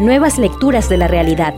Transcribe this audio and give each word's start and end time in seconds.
Nuevas 0.00 0.38
lecturas 0.38 0.88
de 0.88 0.96
la 0.96 1.08
realidad. 1.08 1.52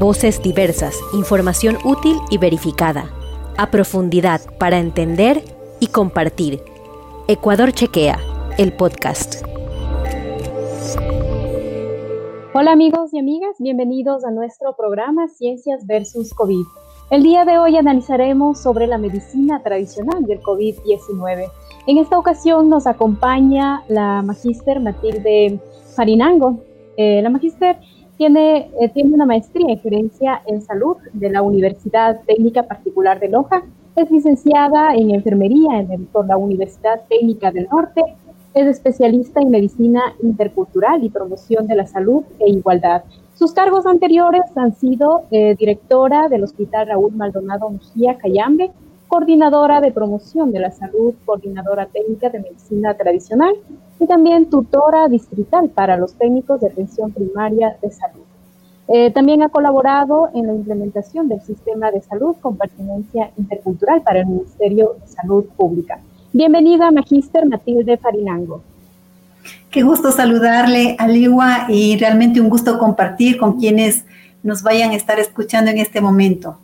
Voces 0.00 0.42
diversas, 0.42 0.98
información 1.14 1.78
útil 1.84 2.16
y 2.30 2.38
verificada. 2.38 3.12
A 3.56 3.70
profundidad 3.70 4.40
para 4.58 4.80
entender 4.80 5.44
y 5.78 5.86
compartir. 5.86 6.60
Ecuador 7.28 7.70
Chequea, 7.70 8.18
el 8.58 8.72
podcast. 8.72 9.44
Hola 12.54 12.72
amigos 12.72 13.14
y 13.14 13.20
amigas, 13.20 13.54
bienvenidos 13.60 14.24
a 14.24 14.32
nuestro 14.32 14.74
programa 14.74 15.28
Ciencias 15.28 15.86
versus 15.86 16.34
COVID. 16.34 16.64
El 17.12 17.22
día 17.22 17.44
de 17.44 17.60
hoy 17.60 17.76
analizaremos 17.76 18.58
sobre 18.58 18.88
la 18.88 18.98
medicina 18.98 19.62
tradicional 19.62 20.24
del 20.24 20.42
COVID-19. 20.42 21.52
En 21.86 21.98
esta 21.98 22.18
ocasión 22.18 22.68
nos 22.68 22.88
acompaña 22.88 23.84
la 23.86 24.22
magíster 24.22 24.80
Matilde 24.80 25.60
Farinango. 25.94 26.65
Eh, 26.96 27.20
la 27.22 27.30
magíster 27.30 27.76
tiene, 28.16 28.70
eh, 28.80 28.88
tiene 28.94 29.14
una 29.14 29.26
maestría 29.26 29.72
en 29.72 29.80
gerencia 29.80 30.42
en 30.46 30.62
salud 30.62 30.96
de 31.12 31.30
la 31.30 31.42
Universidad 31.42 32.20
Técnica 32.26 32.62
Particular 32.62 33.20
de 33.20 33.28
Loja. 33.28 33.62
Es 33.94 34.10
licenciada 34.10 34.94
en 34.94 35.10
enfermería 35.10 35.80
en 35.80 36.06
por 36.06 36.26
la 36.26 36.36
Universidad 36.36 37.02
Técnica 37.08 37.50
del 37.50 37.68
Norte. 37.70 38.02
Es 38.54 38.66
especialista 38.66 39.40
en 39.40 39.50
medicina 39.50 40.00
intercultural 40.22 41.04
y 41.04 41.10
promoción 41.10 41.66
de 41.66 41.76
la 41.76 41.86
salud 41.86 42.24
e 42.38 42.50
igualdad. 42.50 43.04
Sus 43.34 43.52
cargos 43.52 43.84
anteriores 43.84 44.42
han 44.54 44.74
sido 44.74 45.24
eh, 45.30 45.54
directora 45.58 46.28
del 46.30 46.44
Hospital 46.44 46.86
Raúl 46.86 47.12
Maldonado 47.12 47.68
Mejía 47.68 48.16
Cayambe, 48.16 48.70
coordinadora 49.08 49.80
de 49.80 49.92
promoción 49.92 50.52
de 50.52 50.60
la 50.60 50.70
salud, 50.70 51.14
coordinadora 51.24 51.86
técnica 51.86 52.28
de 52.30 52.40
medicina 52.40 52.94
tradicional 52.94 53.54
y 53.98 54.06
también 54.06 54.50
tutora 54.50 55.08
distrital 55.08 55.70
para 55.70 55.96
los 55.96 56.14
técnicos 56.14 56.60
de 56.60 56.68
atención 56.68 57.12
primaria 57.12 57.76
de 57.80 57.90
salud. 57.90 58.22
Eh, 58.88 59.10
también 59.10 59.42
ha 59.42 59.48
colaborado 59.48 60.30
en 60.34 60.46
la 60.46 60.54
implementación 60.54 61.28
del 61.28 61.40
sistema 61.40 61.90
de 61.90 62.02
salud 62.02 62.36
con 62.40 62.56
pertinencia 62.56 63.32
intercultural 63.36 64.02
para 64.02 64.20
el 64.20 64.26
Ministerio 64.26 64.96
de 65.00 65.08
Salud 65.08 65.44
Pública. 65.56 65.98
Bienvenida, 66.32 66.90
Magíster 66.92 67.46
Matilde 67.46 67.96
Farinango. 67.96 68.62
Qué 69.70 69.82
gusto 69.82 70.12
saludarle, 70.12 70.96
Aliwa, 70.98 71.66
y 71.68 71.96
realmente 71.96 72.40
un 72.40 72.48
gusto 72.48 72.78
compartir 72.78 73.38
con 73.38 73.58
quienes 73.58 74.04
nos 74.42 74.62
vayan 74.62 74.90
a 74.90 74.94
estar 74.94 75.18
escuchando 75.18 75.70
en 75.70 75.78
este 75.78 76.00
momento. 76.00 76.58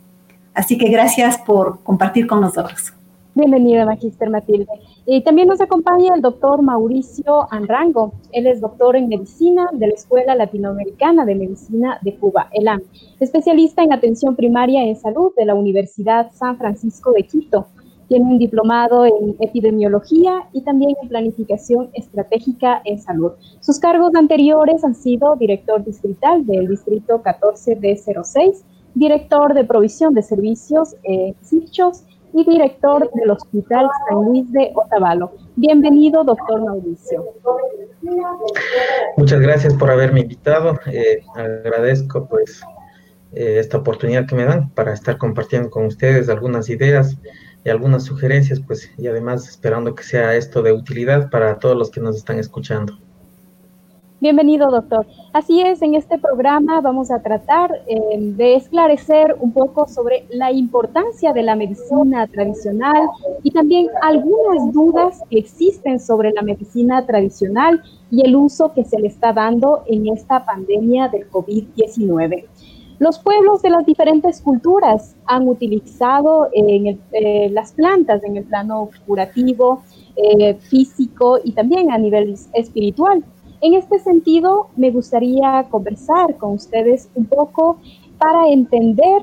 Así 0.53 0.77
que 0.77 0.89
gracias 0.89 1.37
por 1.39 1.81
compartir 1.83 2.27
con 2.27 2.41
nosotros. 2.41 2.93
Bienvenida, 3.35 3.85
Magister 3.85 4.29
Matilde. 4.29 4.67
Y 5.07 5.23
también 5.23 5.47
nos 5.47 5.59
acompaña 5.59 6.13
el 6.13 6.21
doctor 6.21 6.61
Mauricio 6.61 7.51
Anrango. 7.51 8.13
Él 8.31 8.45
es 8.45 8.61
doctor 8.61 8.95
en 8.95 9.07
medicina 9.07 9.69
de 9.73 9.87
la 9.87 9.93
Escuela 9.93 10.35
Latinoamericana 10.35 11.25
de 11.25 11.33
Medicina 11.33 11.97
de 12.03 12.15
Cuba, 12.15 12.49
ELAM, 12.51 12.81
especialista 13.19 13.81
en 13.81 13.91
atención 13.91 14.35
primaria 14.35 14.83
en 14.83 14.95
salud 14.95 15.31
de 15.35 15.45
la 15.45 15.55
Universidad 15.55 16.31
San 16.31 16.57
Francisco 16.57 17.11
de 17.11 17.23
Quito 17.23 17.65
tiene 18.07 18.25
un 18.25 18.37
diplomado 18.37 19.05
en 19.05 19.35
epidemiología 19.39 20.47
y 20.51 20.61
también 20.61 20.95
en 21.01 21.09
planificación 21.09 21.89
estratégica 21.93 22.81
en 22.85 22.99
salud. 23.01 23.31
Sus 23.59 23.79
cargos 23.79 24.13
anteriores 24.15 24.83
han 24.83 24.93
sido 24.93 25.35
director 25.35 25.83
distrital 25.83 26.45
del 26.45 26.67
distrito 26.67 27.23
14D06, 27.23 28.63
director 28.95 29.53
de 29.53 29.63
provisión 29.63 30.13
de 30.13 30.21
servicios 30.21 30.95
eh, 31.03 31.33
y 32.33 32.43
director 32.45 33.11
del 33.13 33.31
Hospital 33.31 33.87
San 34.07 34.25
Luis 34.25 34.51
de 34.51 34.71
Otavalo. 34.75 35.31
Bienvenido, 35.55 36.23
doctor 36.23 36.63
Mauricio. 36.63 37.25
Muchas 39.17 39.39
gracias 39.39 39.73
por 39.75 39.91
haberme 39.91 40.21
invitado. 40.21 40.79
Eh, 40.87 41.21
agradezco 41.35 42.27
pues 42.27 42.61
eh, 43.33 43.57
esta 43.59 43.77
oportunidad 43.77 44.27
que 44.27 44.35
me 44.35 44.45
dan 44.45 44.69
para 44.71 44.93
estar 44.93 45.17
compartiendo 45.17 45.69
con 45.69 45.85
ustedes 45.85 46.29
algunas 46.29 46.69
ideas 46.69 47.17
y 47.65 47.69
algunas 47.69 48.03
sugerencias, 48.03 48.59
pues, 48.59 48.91
y 48.97 49.07
además 49.07 49.47
esperando 49.47 49.95
que 49.95 50.03
sea 50.03 50.35
esto 50.35 50.61
de 50.61 50.73
utilidad 50.73 51.29
para 51.29 51.59
todos 51.59 51.77
los 51.77 51.91
que 51.91 52.01
nos 52.01 52.17
están 52.17 52.39
escuchando. 52.39 52.99
Bienvenido, 54.23 54.71
doctor. 54.71 55.05
Así 55.33 55.59
es, 55.59 55.81
en 55.81 55.95
este 55.95 56.17
programa 56.17 56.79
vamos 56.79 57.11
a 57.11 57.21
tratar 57.21 57.81
eh, 57.87 57.97
de 58.17 58.55
esclarecer 58.55 59.35
un 59.41 59.51
poco 59.51 59.85
sobre 59.85 60.25
la 60.29 60.49
importancia 60.49 61.33
de 61.33 61.43
la 61.43 61.57
medicina 61.57 62.25
tradicional 62.27 63.09
y 63.43 63.51
también 63.51 63.89
algunas 64.01 64.71
dudas 64.71 65.21
que 65.29 65.39
existen 65.39 65.99
sobre 65.99 66.31
la 66.31 66.41
medicina 66.41 67.05
tradicional 67.05 67.83
y 68.11 68.25
el 68.25 68.37
uso 68.37 68.71
que 68.71 68.85
se 68.85 68.97
le 68.97 69.09
está 69.09 69.33
dando 69.33 69.83
en 69.87 70.07
esta 70.07 70.45
pandemia 70.45 71.09
del 71.09 71.29
COVID-19. 71.29 72.45
Los 72.99 73.19
pueblos 73.19 73.61
de 73.61 73.71
las 73.71 73.85
diferentes 73.85 74.39
culturas 74.39 75.17
han 75.25 75.49
utilizado 75.49 76.47
eh, 76.53 77.49
las 77.51 77.73
plantas 77.73 78.23
en 78.23 78.37
el 78.37 78.45
plano 78.45 78.89
curativo, 79.05 79.81
eh, 80.15 80.53
físico 80.53 81.39
y 81.43 81.51
también 81.51 81.91
a 81.91 81.97
nivel 81.97 82.35
espiritual. 82.53 83.21
En 83.63 83.75
este 83.75 83.97
sentido, 83.99 84.67
me 84.75 84.91
gustaría 84.91 85.65
conversar 85.69 86.35
con 86.35 86.51
ustedes 86.51 87.07
un 87.15 87.23
poco 87.23 87.79
para 88.17 88.49
entender 88.49 89.21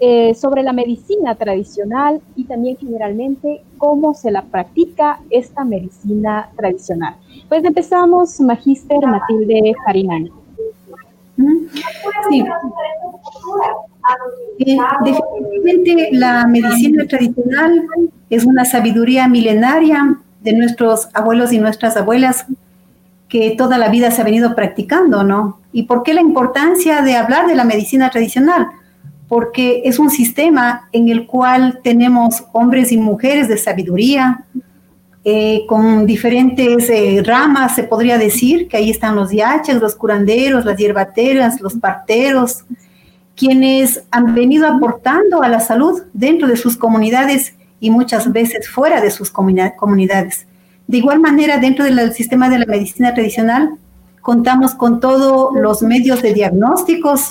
eh, 0.00 0.34
sobre 0.34 0.62
la 0.62 0.72
medicina 0.72 1.34
tradicional 1.34 2.22
y 2.36 2.44
también 2.44 2.78
generalmente 2.78 3.60
cómo 3.76 4.14
se 4.14 4.30
la 4.30 4.40
practica 4.40 5.20
esta 5.28 5.62
medicina 5.64 6.48
tradicional. 6.56 7.16
Pues 7.50 7.62
empezamos, 7.64 8.40
Magíster 8.40 9.06
Matilde 9.06 9.74
Farinani. 9.84 10.32
Sí. 12.30 12.44
Eh, 14.58 14.78
definitivamente 15.04 16.08
la 16.12 16.46
medicina 16.46 17.06
tradicional 17.06 17.86
es 18.30 18.46
una 18.46 18.64
sabiduría 18.64 19.28
milenaria 19.28 20.18
de 20.40 20.54
nuestros 20.54 21.10
abuelos 21.12 21.52
y 21.52 21.58
nuestras 21.58 21.98
abuelas 21.98 22.46
que 23.36 23.50
toda 23.50 23.76
la 23.76 23.90
vida 23.90 24.10
se 24.10 24.22
ha 24.22 24.24
venido 24.24 24.54
practicando, 24.54 25.22
¿no? 25.22 25.60
¿Y 25.70 25.82
por 25.82 26.02
qué 26.02 26.14
la 26.14 26.22
importancia 26.22 27.02
de 27.02 27.16
hablar 27.16 27.46
de 27.46 27.54
la 27.54 27.64
medicina 27.64 28.08
tradicional? 28.08 28.68
Porque 29.28 29.82
es 29.84 29.98
un 29.98 30.08
sistema 30.08 30.88
en 30.90 31.10
el 31.10 31.26
cual 31.26 31.80
tenemos 31.84 32.44
hombres 32.52 32.92
y 32.92 32.96
mujeres 32.96 33.46
de 33.46 33.58
sabiduría, 33.58 34.46
eh, 35.22 35.66
con 35.68 36.06
diferentes 36.06 36.88
eh, 36.88 37.22
ramas, 37.26 37.74
se 37.74 37.82
podría 37.82 38.16
decir, 38.16 38.68
que 38.68 38.78
ahí 38.78 38.88
están 38.88 39.16
los 39.16 39.30
yaches, 39.30 39.82
los 39.82 39.94
curanderos, 39.96 40.64
las 40.64 40.78
hierbateras, 40.78 41.60
los 41.60 41.74
parteros, 41.74 42.64
quienes 43.36 44.02
han 44.10 44.34
venido 44.34 44.66
aportando 44.66 45.42
a 45.42 45.48
la 45.50 45.60
salud 45.60 46.04
dentro 46.14 46.48
de 46.48 46.56
sus 46.56 46.78
comunidades 46.78 47.54
y 47.80 47.90
muchas 47.90 48.32
veces 48.32 48.66
fuera 48.70 49.02
de 49.02 49.10
sus 49.10 49.30
comunidades. 49.30 50.45
De 50.86 50.98
igual 50.98 51.20
manera, 51.20 51.58
dentro 51.58 51.84
del 51.84 52.12
sistema 52.12 52.48
de 52.48 52.60
la 52.60 52.66
medicina 52.66 53.14
tradicional, 53.14 53.70
contamos 54.20 54.74
con 54.74 55.00
todos 55.00 55.54
los 55.54 55.82
medios 55.82 56.22
de 56.22 56.34
diagnósticos. 56.34 57.30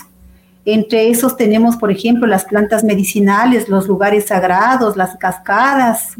Entre 0.65 1.09
esos 1.09 1.37
tenemos, 1.37 1.77
por 1.77 1.91
ejemplo, 1.91 2.27
las 2.27 2.45
plantas 2.45 2.83
medicinales, 2.83 3.69
los 3.69 3.87
lugares 3.87 4.27
sagrados, 4.27 4.97
las 4.97 5.15
cascadas, 5.17 6.17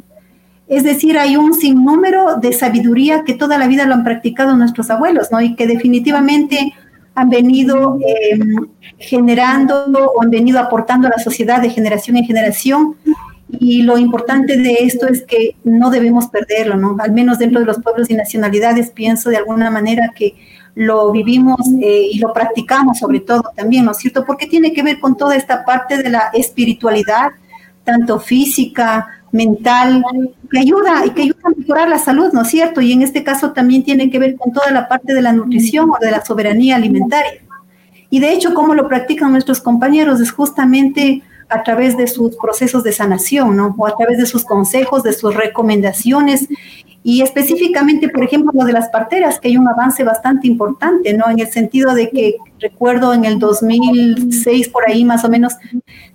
es 0.68 0.84
decir, 0.84 1.18
hay 1.18 1.38
un 1.38 1.54
sinnúmero 1.54 2.38
de 2.38 2.52
sabiduría 2.52 3.24
que 3.24 3.36
toda 3.36 3.58
la 3.58 3.68
vida 3.68 3.86
lo 3.86 3.94
han 3.94 4.04
practicado 4.04 4.56
nuestros 4.56 4.90
abuelos, 4.90 5.32
¿no? 5.32 5.40
Y 5.40 5.56
que 5.56 5.68
definitivamente 5.68 6.74
han 7.14 7.30
venido 7.30 8.00
em, 8.32 8.68
generando 8.98 9.86
o 9.86 10.22
han 10.24 10.30
venido 10.32 10.60
aportando 10.60 11.08
a 11.08 11.12
la 11.12 11.24
sociedad 11.24 11.62
de 11.62 11.70
generación 11.70 12.18
en 12.18 12.26
generación. 12.26 12.96
Y 13.48 13.84
lo 13.84 13.98
importante 13.98 14.58
de 14.58 14.74
esto 14.82 15.08
es 15.08 15.24
que 15.24 15.56
no 15.64 15.92
debemos 15.92 16.28
perderlo, 16.28 16.78
¿no? 16.78 16.96
Al 17.00 17.12
menos 17.12 17.40
dentro 17.40 17.60
de 17.60 17.66
los 17.66 17.82
pueblos 17.82 18.10
y 18.10 18.16
nacionalidades 18.16 18.90
pienso 18.90 19.30
de 19.30 19.38
alguna 19.38 19.70
manera 19.70 20.12
que 20.16 20.36
lo 20.74 21.12
vivimos 21.12 21.60
eh, 21.82 22.10
y 22.12 22.20
lo 22.20 22.34
practicamos 22.34 23.00
sobre 23.00 23.22
todo 23.22 23.44
también, 23.56 23.86
¿no 23.86 23.92
es 23.92 23.98
cierto? 23.98 24.26
Porque 24.26 24.48
tiene 24.48 24.74
que 24.74 24.84
ver 24.84 25.00
con 25.00 25.16
toda 25.16 25.36
esta 25.36 25.64
parte 25.64 25.98
de 26.02 26.10
la 26.10 26.32
espiritualidad, 26.34 27.32
tanto 27.84 28.20
física, 28.20 29.08
mental, 29.32 30.04
que 30.52 30.60
ayuda 30.60 31.06
y 31.06 31.12
que 31.12 31.24
ayuda 31.24 31.40
a 31.44 31.60
mejorar 31.60 31.90
la 31.90 32.00
salud, 32.00 32.32
¿no 32.34 32.42
es 32.42 32.48
cierto? 32.48 32.82
Y 32.82 32.92
en 32.92 33.04
este 33.04 33.24
caso 33.24 33.52
también 33.52 33.84
tiene 33.84 34.10
que 34.10 34.20
ver 34.20 34.36
con 34.36 34.52
toda 34.52 34.72
la 34.72 34.88
parte 34.88 35.14
de 35.14 35.22
la 35.22 35.34
nutrición 35.34 35.90
o 35.92 35.98
de 36.00 36.12
la 36.12 36.24
soberanía 36.24 36.78
alimentaria. 36.78 37.42
Y 38.10 38.20
de 38.20 38.32
hecho, 38.32 38.54
cómo 38.54 38.74
lo 38.74 38.88
practican 38.88 39.32
nuestros 39.32 39.62
compañeros 39.62 40.22
es 40.22 40.32
justamente 40.32 41.22
a 41.50 41.64
través 41.64 41.98
de 41.98 42.08
sus 42.08 42.36
procesos 42.38 42.84
de 42.84 42.92
sanación, 42.92 43.56
¿no? 43.56 43.76
O 43.78 43.88
a 43.88 43.96
través 43.96 44.18
de 44.18 44.26
sus 44.26 44.44
consejos, 44.46 45.04
de 45.04 45.14
sus 45.14 45.36
recomendaciones 45.36 46.48
y 47.04 47.22
específicamente, 47.22 48.10
por 48.10 48.24
ejemplo, 48.24 48.52
lo 48.54 48.66
de 48.66 48.74
las 48.74 48.90
parteras, 48.90 49.40
que 49.40 49.50
hay 49.50 49.58
un 49.58 49.68
avance 49.68 50.04
bastante 50.04 50.48
importante, 50.48 51.14
¿no? 51.14 51.30
En 51.30 51.40
el 51.40 51.48
sentido 51.48 51.94
de 51.94 52.10
que 52.10 52.38
recuerdo 52.70 53.14
en 53.14 53.26
el 53.26 53.38
2006, 53.38 54.70
por 54.70 54.90
ahí 54.90 55.06
más 55.06 55.24
o 55.24 55.30
menos, 55.30 55.54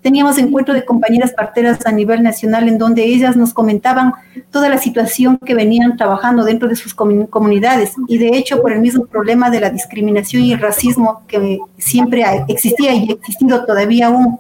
teníamos 0.02 0.38
encuentro 0.38 0.74
de 0.74 0.84
compañeras 0.84 1.32
parteras 1.32 1.86
a 1.86 1.92
nivel 1.92 2.22
nacional 2.22 2.68
en 2.68 2.76
donde 2.78 3.04
ellas 3.04 3.36
nos 3.36 3.54
comentaban 3.54 4.12
toda 4.50 4.68
la 4.68 4.78
situación 4.78 5.38
que 5.38 5.54
venían 5.54 5.96
trabajando 5.96 6.44
dentro 6.44 6.68
de 6.68 6.74
sus 6.74 6.92
comunidades. 6.94 7.94
Y 8.08 8.18
de 8.18 8.36
hecho 8.36 8.60
por 8.62 8.72
el 8.72 8.80
mismo 8.80 9.06
problema 9.06 9.50
de 9.50 9.60
la 9.60 9.70
discriminación 9.70 10.42
y 10.42 10.52
el 10.52 10.60
racismo 10.60 11.22
que 11.28 11.58
siempre 11.78 12.24
existía 12.48 12.94
y 12.94 13.10
ha 13.10 13.12
existido 13.12 13.64
todavía 13.64 14.08
aún, 14.08 14.38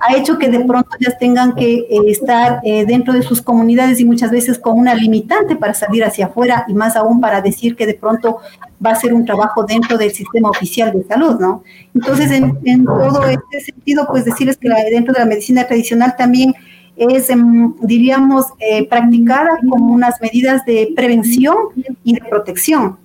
ha 0.00 0.14
hecho 0.16 0.38
que 0.38 0.48
de 0.48 0.60
pronto 0.60 0.90
ellas 1.00 1.16
tengan 1.18 1.54
que 1.54 1.72
eh, 1.74 1.86
estar 2.08 2.60
eh, 2.64 2.84
dentro 2.84 3.12
de 3.14 3.22
sus 3.22 3.40
comunidades 3.40 3.98
y 4.00 4.04
muchas 4.04 4.30
veces 4.30 4.58
con 4.58 4.78
una 4.78 4.94
limitante 4.94 5.56
para 5.56 5.72
salir 5.72 6.04
hacia 6.04 6.26
afuera 6.26 6.64
y 6.68 6.74
más 6.74 6.96
aún 6.96 7.20
para 7.20 7.40
decir 7.40 7.76
que 7.76 7.86
de 7.86 7.94
pronto 7.94 8.40
va 8.84 8.90
a 8.90 8.96
ser 8.96 9.14
un 9.14 9.24
trabajo 9.24 9.64
dentro 9.64 9.96
del 9.98 10.12
sistema 10.12 10.50
oficial 10.50 10.92
de 10.92 11.04
salud, 11.04 11.38
¿no? 11.40 11.62
Entonces, 11.94 12.30
en, 12.30 12.84
todo 12.84 13.24
este 13.26 13.60
sentido, 13.60 14.06
pues 14.08 14.24
decirles 14.24 14.56
que 14.56 14.68
dentro 14.90 15.12
de 15.14 15.20
la 15.20 15.26
medicina 15.26 15.66
tradicional 15.66 16.14
también 16.16 16.54
es, 16.96 17.30
em, 17.30 17.74
diríamos, 17.80 18.46
eh, 18.58 18.86
practicada 18.88 19.58
como 19.68 19.92
unas 19.92 20.20
medidas 20.20 20.64
de 20.64 20.92
prevención 20.94 21.56
y 22.04 22.14
de 22.14 22.20
protección 22.20 22.96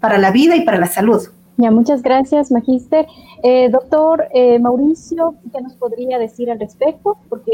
para 0.00 0.18
la 0.18 0.30
vida 0.30 0.56
y 0.56 0.62
para 0.62 0.78
la 0.78 0.86
salud. 0.86 1.28
Muchas 1.68 2.02
gracias, 2.02 2.50
Magister. 2.50 3.06
Eh, 3.42 3.68
doctor 3.68 4.26
eh, 4.32 4.58
Mauricio, 4.58 5.34
¿qué 5.52 5.60
nos 5.60 5.74
podría 5.74 6.18
decir 6.18 6.50
al 6.50 6.58
respecto? 6.58 7.18
Porque 7.28 7.52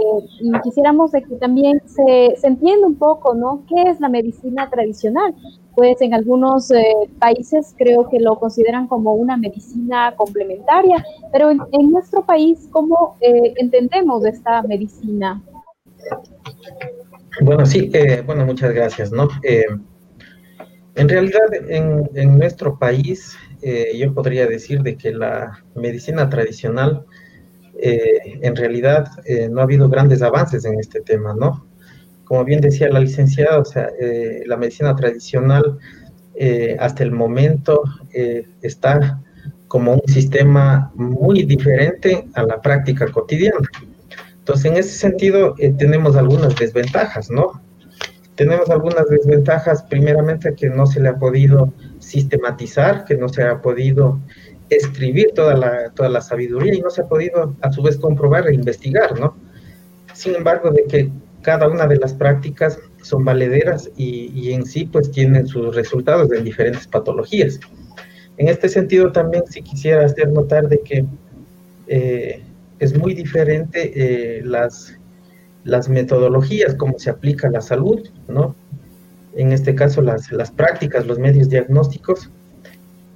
quisiéramos 0.63 1.11
que 1.11 1.23
también 1.41 1.83
se, 1.87 2.37
entienda 2.47 2.87
un 2.87 2.95
poco, 2.95 3.35
¿no? 3.35 3.65
¿Qué 3.69 3.91
es 3.91 3.99
la 3.99 4.09
medicina 4.09 4.71
tradicional? 4.71 5.35
Pues 5.75 6.01
en 6.01 6.15
algunos 6.15 6.71
eh, 6.71 6.85
países 7.19 7.75
creo 7.77 8.09
que 8.09 8.21
lo 8.21 8.39
consideran 8.39 8.87
como 8.87 9.15
una 9.15 9.37
medicina 9.37 10.15
complementaria, 10.17 11.05
pero 11.33 11.51
en, 11.51 11.91
nuestro 11.91 12.25
país, 12.25 12.69
¿cómo 12.71 13.17
entendemos 13.21 14.25
esta 14.25 14.63
medicina? 14.63 15.43
Bueno, 17.41 17.67
sí, 17.67 17.91
bueno, 18.25 18.47
muchas 18.47 18.73
gracias, 18.73 19.11
¿no? 19.11 19.29
en 20.95 21.09
realidad, 21.11 21.43
en 21.69 22.39
nuestro 22.39 22.79
país, 22.79 23.37
eh, 23.63 23.97
yo 23.99 24.13
podría 24.15 24.47
decir 24.47 24.83
de 24.83 24.97
que 24.97 25.13
la 25.13 25.65
medicina 25.75 26.29
tradicional, 26.29 27.05
eh, 27.81 28.39
en 28.43 28.57
realidad, 28.57 29.09
eh, 29.25 29.49
no 29.51 29.61
ha 29.61 29.65
habido 29.65 29.89
grandes 29.89 30.23
avances 30.23 30.65
en 30.65 30.79
este 30.79 31.01
tema, 31.01 31.35
¿no? 31.35 31.67
Como 32.25 32.45
bien 32.45 32.61
decía 32.61 32.89
la 32.89 33.01
licenciada, 33.01 33.59
o 33.59 33.65
sea, 33.65 33.89
la 34.47 34.57
medicina 34.57 34.97
tradicional 34.97 35.79
hasta 36.81 37.05
el 37.05 37.13
momento 37.13 37.85
está 38.63 39.23
como 39.69 39.95
un 39.95 40.13
sistema 40.13 40.91
muy 40.97 41.45
diferente 41.45 42.27
a 42.35 42.43
la 42.43 42.61
práctica 42.61 43.07
cotidiana. 43.13 43.69
Entonces, 44.39 44.65
en 44.65 44.77
ese 44.77 44.99
sentido, 44.99 45.55
tenemos 45.79 46.17
algunas 46.17 46.57
desventajas, 46.57 47.31
¿no? 47.31 47.63
Tenemos 48.35 48.71
algunas 48.71 49.09
desventajas, 49.09 49.85
primeramente, 49.85 50.53
que 50.57 50.69
no 50.69 50.87
se 50.87 50.99
le 50.99 51.11
ha 51.11 51.19
podido 51.19 51.73
sistematizar, 52.07 53.05
que 53.05 53.17
no 53.17 53.29
se 53.29 53.43
ha 53.43 53.61
podido 53.61 54.21
escribir 54.71 55.33
toda 55.35 55.55
la, 55.55 55.91
toda 55.91 56.09
la 56.09 56.21
sabiduría 56.21 56.75
y 56.75 56.81
no 56.81 56.91
se 56.91 57.03
ha 57.03 57.07
podido 57.07 57.57
a 57.63 57.73
su 57.73 57.83
vez 57.83 57.97
comprobar 57.97 58.49
e 58.49 58.55
investigar, 58.55 59.19
¿no? 59.19 59.37
Sin 60.15 60.35
embargo, 60.35 60.71
de 60.71 60.85
que 60.85 61.11
cada 61.43 61.69
una 61.69 61.87
de 61.87 61.97
las 61.97 62.15
prácticas 62.15 62.79
son 63.03 63.25
valederas 63.25 63.91
y, 63.97 64.53
en 64.53 64.67
sí 64.67 64.85
pues 64.85 65.11
tienen 65.11 65.47
sus 65.47 65.75
resultados 65.75 66.31
en 66.33 66.45
diferentes 66.45 66.87
patologías. 66.87 67.61
En 68.37 68.49
este 68.49 68.69
sentido 68.69 69.13
también 69.13 69.45
si 69.47 69.63
quisiera 69.63 70.05
hacer 70.05 70.29
notar 70.31 70.69
de 70.69 70.81
que 70.81 71.05
eh, 71.87 72.43
es 72.79 72.99
muy 72.99 73.15
diferente 73.15 73.93
eh, 73.95 74.43
las, 74.45 74.99
las 75.65 75.89
metodologías, 75.89 76.75
cómo 76.75 76.99
se 76.99 77.11
aplica 77.11 77.49
la 77.49 77.61
salud, 77.61 78.01
¿no? 78.29 78.57
En 79.37 79.53
este 79.53 79.75
caso 79.75 80.03
las, 80.03 80.33
las 80.33 80.51
prácticas, 80.51 81.07
los 81.07 81.19
medios 81.19 81.49
diagnósticos, 81.49 82.31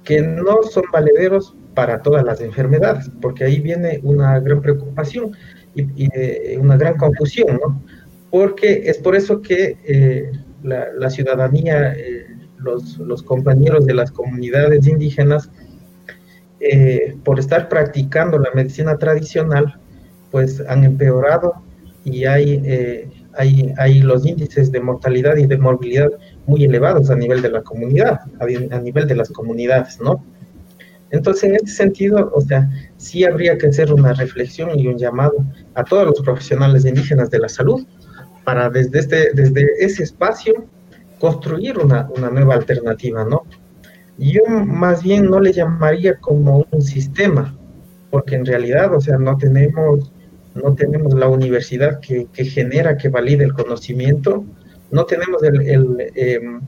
que 0.03 0.21
no 0.21 0.63
son 0.63 0.83
valederos 0.91 1.55
para 1.73 2.01
todas 2.01 2.23
las 2.23 2.41
enfermedades, 2.41 3.09
porque 3.21 3.43
ahí 3.43 3.59
viene 3.59 3.99
una 4.03 4.39
gran 4.39 4.61
preocupación 4.61 5.35
y, 5.75 6.09
eh, 6.13 6.57
una 6.59 6.77
gran 6.77 6.97
confusión, 6.97 7.59
¿no? 7.63 7.81
Porque 8.29 8.83
es 8.85 8.97
por 8.97 9.15
eso 9.15 9.41
que 9.41 9.77
eh, 9.85 10.31
la, 10.63 11.09
ciudadanía, 11.09 11.93
eh, 11.93 12.25
los, 12.57 12.97
los, 12.97 13.23
compañeros 13.23 13.85
de 13.85 13.93
las 13.93 14.11
comunidades 14.11 14.87
indígenas, 14.87 15.49
por 17.23 17.39
estar 17.39 17.67
practicando 17.69 18.37
la 18.37 18.51
medicina 18.53 18.95
tradicional, 18.99 19.79
pues 20.29 20.61
han 20.67 20.83
empeorado 20.83 21.55
y 22.05 22.25
hay 22.25 23.09
hay, 23.37 24.01
los 24.01 24.25
índices 24.25 24.71
de 24.71 24.79
mortalidad 24.79 25.37
y 25.37 25.47
de 25.47 25.57
morbilidad 25.57 26.09
muy 26.45 26.63
elevados 26.63 27.09
a 27.09 27.15
nivel 27.15 27.41
de 27.41 27.51
la 27.51 27.61
comunidad, 27.61 28.21
a, 28.39 28.79
nivel 28.79 29.07
de 29.07 29.15
las 29.15 29.29
comunidades, 29.29 29.99
¿no? 30.01 30.23
Entonces, 31.11 31.43
en 31.43 31.55
este 31.55 31.71
sentido, 31.71 32.31
o 32.33 32.41
sea, 32.41 32.69
sí 32.97 33.25
habría 33.25 33.57
que 33.57 33.67
hacer 33.67 33.93
una 33.93 34.13
reflexión 34.13 34.79
y 34.79 34.87
un 34.87 34.97
llamado 34.97 35.33
a 35.75 35.83
todos 35.83 36.05
los 36.05 36.21
profesionales 36.21 36.85
indígenas 36.85 37.29
de 37.29 37.39
la 37.39 37.49
salud 37.49 37.85
para 38.45 38.69
desde, 38.69 38.99
este, 38.99 39.31
desde 39.33 39.65
ese 39.79 40.03
espacio 40.03 40.53
construir 41.19 41.77
una, 41.77 42.09
una 42.15 42.29
nueva 42.29 42.55
alternativa, 42.55 43.25
¿no? 43.25 43.43
Yo 44.17 44.43
más 44.47 45.03
bien 45.03 45.25
no 45.25 45.39
le 45.39 45.51
llamaría 45.51 46.17
como 46.19 46.65
un 46.71 46.81
sistema, 46.81 47.57
porque 48.09 48.35
en 48.35 48.45
realidad, 48.45 48.93
o 48.93 49.01
sea, 49.01 49.17
no 49.17 49.37
tenemos 49.37 50.11
no 50.55 50.75
tenemos 50.75 51.13
la 51.13 51.27
universidad 51.27 51.99
que, 51.99 52.27
genera, 52.45 52.97
que 52.97 53.09
valide 53.09 53.43
el 53.43 53.53
conocimiento, 53.53 54.45
no 54.91 55.05
tenemos 55.05 55.41
em, 55.43 56.61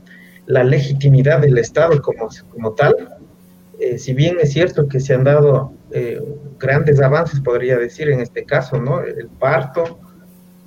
la 0.46 0.64
legitimidad 0.64 1.40
del 1.40 1.58
Estado 1.58 2.00
como, 2.00 2.28
como 2.50 2.72
tal. 2.72 3.18
Eh, 3.78 3.98
si 3.98 4.14
bien 4.14 4.36
es 4.40 4.52
cierto 4.52 4.88
que 4.88 5.00
se 5.00 5.14
han 5.14 5.24
dado 5.24 5.72
eh, 5.90 6.22
grandes 6.58 7.00
avances, 7.00 7.40
podría 7.40 7.76
decir 7.76 8.08
en 8.08 8.20
este 8.20 8.44
caso, 8.44 8.80
¿no? 8.80 9.00
El 9.02 9.28
parto, 9.28 9.98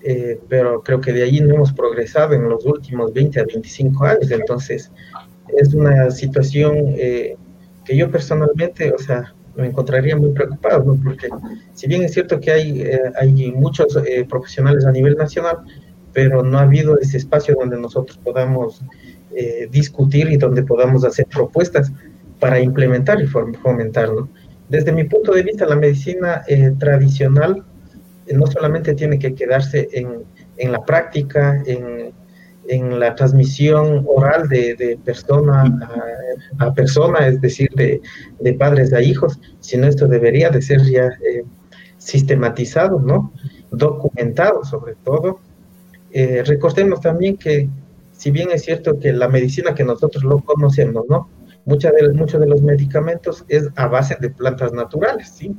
eh, 0.03 0.39
pero 0.47 0.83
creo 0.83 1.01
que 1.01 1.13
de 1.13 1.23
ahí 1.23 1.39
no 1.39 1.55
hemos 1.55 1.73
progresado 1.73 2.33
en 2.33 2.47
los 2.47 2.65
últimos 2.65 3.13
20 3.13 3.39
a 3.39 3.45
25 3.45 4.05
años. 4.05 4.29
Entonces, 4.29 4.91
es 5.57 5.73
una 5.73 6.11
situación 6.11 6.95
que 6.95 7.95
yo 7.95 8.11
personalmente, 8.11 8.91
o 8.91 8.97
sea, 8.99 9.33
me 9.57 9.67
encontraría 9.67 10.15
muy 10.15 10.31
preocupado, 10.31 10.83
¿no? 10.83 10.99
porque 11.03 11.29
si 11.73 11.87
bien 11.87 12.03
es 12.03 12.13
cierto 12.13 12.39
que 12.39 12.51
hay, 12.51 12.81
eh, 12.81 13.01
hay 13.19 13.51
muchos 13.51 13.97
eh, 13.97 14.25
profesionales 14.29 14.85
a 14.85 14.91
nivel 14.91 15.15
nacional, 15.15 15.57
pero 16.13 16.43
no 16.43 16.59
ha 16.59 16.61
habido 16.61 16.97
ese 16.99 17.17
espacio 17.17 17.55
donde 17.59 17.79
nosotros 17.79 18.17
podamos 18.23 18.81
eh, 19.35 19.67
discutir 19.71 20.31
y 20.31 20.37
donde 20.37 20.63
podamos 20.63 21.03
hacer 21.03 21.25
propuestas 21.25 21.91
para 22.39 22.59
implementar 22.59 23.21
y 23.21 23.27
fomentar. 23.27 24.09
Desde 24.69 24.91
mi 24.91 25.05
punto 25.05 25.33
de 25.33 25.43
vista, 25.43 25.65
la 25.65 25.75
medicina 25.75 26.43
tradicional 26.77 27.63
no 28.31 28.45
solamente 28.47 28.93
tiene 28.93 29.17
que 29.17 29.33
quedarse 29.33 29.87
en, 29.91 30.23
en 30.57 30.71
la 30.71 30.83
práctica, 30.83 31.63
en 31.65 32.11
en 32.67 32.99
la 32.99 33.15
transmisión 33.15 34.05
oral 34.07 34.47
de, 34.49 34.99
persona 35.03 35.63
a, 36.59 36.73
persona, 36.73 37.27
es 37.27 37.39
decir, 37.41 37.69
de, 37.75 38.53
padres 38.53 38.93
a 38.93 39.01
hijos, 39.01 39.39
sino 39.59 39.87
esto 39.87 40.07
debería 40.07 40.49
de 40.49 40.61
ser 40.61 40.81
ya 40.83 41.07
eh, 41.07 41.43
sistematizado, 41.97 42.99
¿no? 42.99 43.33
Documentado 43.71 44.63
sobre 44.63 44.95
todo. 45.03 45.39
Eh, 46.11 46.43
recordemos 46.45 47.01
también 47.01 47.37
que, 47.37 47.69
si 48.11 48.31
bien 48.31 48.49
es 48.51 48.63
cierto 48.63 48.99
que 48.99 49.13
la 49.13 49.27
medicina 49.27 49.75
que 49.75 49.83
nosotros 49.83 50.23
lo 50.23 50.39
conocemos, 50.39 51.05
¿no? 51.09 51.29
Mucha 51.65 51.91
de, 51.91 52.13
muchos 52.13 52.39
de 52.39 52.47
los 52.47 52.61
medicamentos 52.61 53.43
es 53.49 53.69
a 53.75 53.87
base 53.87 54.15
de 54.19 54.29
plantas 54.29 54.71
naturales, 54.71 55.29
¿sí? 55.29 55.55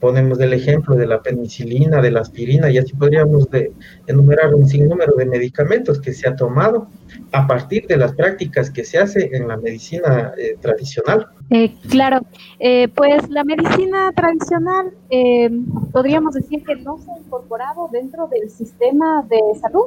Ponemos 0.00 0.38
el 0.40 0.52
ejemplo 0.52 0.96
de 0.96 1.06
la 1.06 1.22
penicilina, 1.22 2.00
de 2.00 2.10
la 2.10 2.20
aspirina, 2.20 2.70
y 2.70 2.78
así 2.78 2.92
podríamos 2.94 3.50
de, 3.50 3.72
enumerar 4.06 4.54
un 4.54 4.66
sinnúmero 4.66 5.14
de 5.14 5.26
medicamentos 5.26 6.00
que 6.00 6.12
se 6.12 6.28
ha 6.28 6.36
tomado 6.36 6.88
a 7.32 7.46
partir 7.46 7.86
de 7.86 7.96
las 7.96 8.12
prácticas 8.12 8.70
que 8.70 8.84
se 8.84 8.98
hace 8.98 9.30
en 9.32 9.48
la 9.48 9.56
medicina 9.56 10.32
eh, 10.36 10.56
tradicional. 10.60 11.26
Eh, 11.50 11.74
claro, 11.88 12.20
eh, 12.58 12.88
pues 12.88 13.28
la 13.30 13.44
medicina 13.44 14.12
tradicional 14.12 14.92
podríamos 15.92 16.34
decir 16.34 16.64
que 16.64 16.74
no 16.76 16.98
se 16.98 17.10
ha 17.10 17.18
incorporado 17.18 17.88
dentro 17.92 18.26
del 18.26 18.50
sistema 18.50 19.24
de 19.28 19.38
salud 19.60 19.86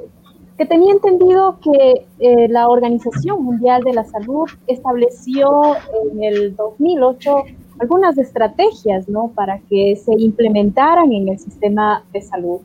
que 0.57 0.65
tenía 0.65 0.93
entendido 0.93 1.59
que 1.59 2.47
la 2.49 2.67
Organización 2.69 3.43
Mundial 3.43 3.83
de 3.83 3.93
la 3.93 4.05
Salud 4.05 4.49
estableció 4.65 5.75
en 6.11 6.23
el 6.23 6.55
2008 6.55 7.43
algunas 7.79 8.17
estrategias, 8.17 9.07
¿no? 9.07 9.31
Para 9.35 9.59
que 9.69 9.95
se 9.95 10.13
implementaran 10.13 11.11
en 11.11 11.29
el 11.29 11.39
sistema 11.39 12.03
de 12.13 12.21
salud. 12.21 12.59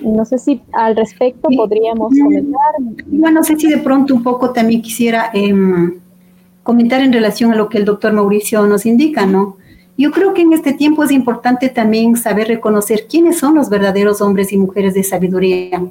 No 0.00 0.24
sé 0.24 0.38
si 0.38 0.60
al 0.72 0.96
respecto 0.96 1.48
podríamos 1.56 2.12
comentar. 2.18 2.74
Bueno, 3.06 3.40
no 3.40 3.44
sé 3.44 3.56
si 3.56 3.68
de 3.68 3.78
pronto 3.78 4.14
un 4.14 4.22
poco 4.22 4.50
también 4.50 4.82
quisiera 4.82 5.30
em, 5.32 6.00
comentar 6.62 7.00
en 7.00 7.12
relación 7.12 7.52
a 7.52 7.56
lo 7.56 7.68
que 7.68 7.78
el 7.78 7.84
doctor 7.84 8.12
Mauricio 8.12 8.66
nos 8.66 8.86
indica, 8.86 9.26
¿no? 9.26 9.56
Yo 9.96 10.10
creo 10.10 10.34
que 10.34 10.42
en 10.42 10.52
este 10.52 10.72
tiempo 10.72 11.04
es 11.04 11.12
importante 11.12 11.68
también 11.68 12.16
saber 12.16 12.48
reconocer 12.48 13.06
quiénes 13.08 13.38
son 13.38 13.54
los 13.54 13.70
verdaderos 13.70 14.20
hombres 14.20 14.52
y 14.52 14.56
mujeres 14.56 14.94
de 14.94 15.04
sabiduría, 15.04 15.84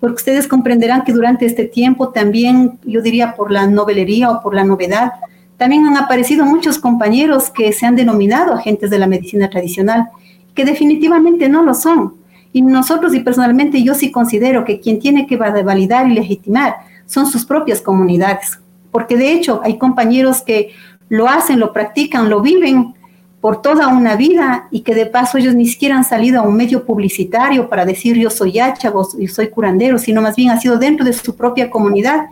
porque 0.00 0.16
ustedes 0.16 0.46
comprenderán 0.46 1.02
que 1.04 1.14
durante 1.14 1.46
este 1.46 1.64
tiempo 1.64 2.10
también, 2.10 2.78
yo 2.84 3.00
diría 3.00 3.34
por 3.34 3.50
la 3.50 3.66
novelería 3.66 4.30
o 4.30 4.42
por 4.42 4.54
la 4.54 4.64
novedad, 4.64 5.12
también 5.58 5.86
han 5.86 5.96
aparecido 5.96 6.46
muchos 6.46 6.78
compañeros 6.78 7.50
que 7.50 7.72
se 7.72 7.84
han 7.84 7.96
denominado 7.96 8.54
agentes 8.54 8.90
de 8.90 8.98
la 8.98 9.08
medicina 9.08 9.50
tradicional, 9.50 10.08
que 10.54 10.64
definitivamente 10.64 11.48
no 11.48 11.62
lo 11.62 11.74
son. 11.74 12.14
Y 12.52 12.62
nosotros 12.62 13.12
y 13.14 13.20
personalmente 13.20 13.82
yo 13.82 13.94
sí 13.94 14.10
considero 14.10 14.64
que 14.64 14.80
quien 14.80 15.00
tiene 15.00 15.26
que 15.26 15.36
validar 15.36 16.08
y 16.08 16.14
legitimar 16.14 16.76
son 17.06 17.26
sus 17.26 17.44
propias 17.44 17.82
comunidades, 17.82 18.60
porque 18.90 19.16
de 19.16 19.32
hecho 19.32 19.60
hay 19.64 19.78
compañeros 19.78 20.42
que 20.42 20.70
lo 21.08 21.28
hacen, 21.28 21.58
lo 21.58 21.72
practican, 21.72 22.30
lo 22.30 22.40
viven 22.40 22.94
por 23.40 23.60
toda 23.62 23.88
una 23.88 24.16
vida 24.16 24.68
y 24.70 24.80
que 24.80 24.94
de 24.94 25.06
paso 25.06 25.38
ellos 25.38 25.54
ni 25.54 25.66
siquiera 25.66 25.96
han 25.96 26.04
salido 26.04 26.40
a 26.40 26.42
un 26.42 26.56
medio 26.56 26.84
publicitario 26.84 27.68
para 27.68 27.84
decir 27.84 28.16
yo 28.16 28.30
soy 28.30 28.58
hacha, 28.58 28.92
yo 28.92 29.28
soy 29.28 29.48
curandero, 29.48 29.98
sino 29.98 30.22
más 30.22 30.36
bien 30.36 30.50
ha 30.50 30.60
sido 30.60 30.78
dentro 30.78 31.04
de 31.04 31.12
su 31.12 31.36
propia 31.36 31.70
comunidad 31.70 32.26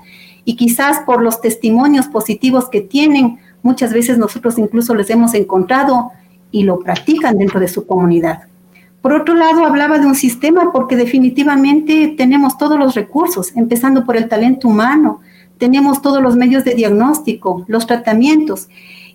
y 0.46 0.54
quizás 0.54 1.00
por 1.00 1.22
los 1.22 1.40
testimonios 1.42 2.06
positivos 2.06 2.70
que 2.70 2.80
tienen, 2.80 3.40
muchas 3.62 3.92
veces 3.92 4.16
nosotros 4.16 4.56
incluso 4.58 4.94
les 4.94 5.10
hemos 5.10 5.34
encontrado 5.34 6.12
y 6.52 6.62
lo 6.62 6.78
practican 6.78 7.36
dentro 7.36 7.58
de 7.58 7.66
su 7.66 7.84
comunidad. 7.84 8.44
Por 9.02 9.12
otro 9.12 9.34
lado, 9.34 9.66
hablaba 9.66 9.98
de 9.98 10.06
un 10.06 10.14
sistema 10.14 10.72
porque 10.72 10.96
definitivamente 10.96 12.14
tenemos 12.16 12.56
todos 12.58 12.78
los 12.78 12.94
recursos, 12.94 13.52
empezando 13.56 14.06
por 14.06 14.16
el 14.16 14.28
talento 14.28 14.68
humano, 14.68 15.20
tenemos 15.58 16.00
todos 16.00 16.22
los 16.22 16.36
medios 16.36 16.64
de 16.64 16.74
diagnóstico, 16.74 17.64
los 17.66 17.86
tratamientos. 17.86 18.68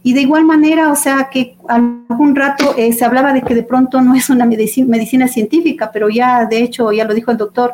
Y 0.04 0.14
de 0.14 0.22
igual 0.22 0.44
manera, 0.44 0.92
o 0.92 0.96
sea, 0.98 1.30
que 1.32 1.56
algún 1.70 2.36
rato 2.36 2.74
eh, 2.78 2.92
se 2.92 3.06
hablaba 3.06 3.32
de 3.32 3.42
que 3.42 3.56
de 3.56 3.64
pronto 3.64 4.02
no 4.02 4.16
es 4.16 4.30
una 4.30 4.46
medicina, 4.46 4.88
medicina, 4.90 5.28
científica, 5.30 5.92
pero 5.94 6.10
ya, 6.10 6.46
de 6.46 6.62
hecho, 6.62 6.92
ya 6.92 7.06
lo 7.06 7.14
dijo 7.14 7.32
el 7.32 7.38
doctor, 7.38 7.74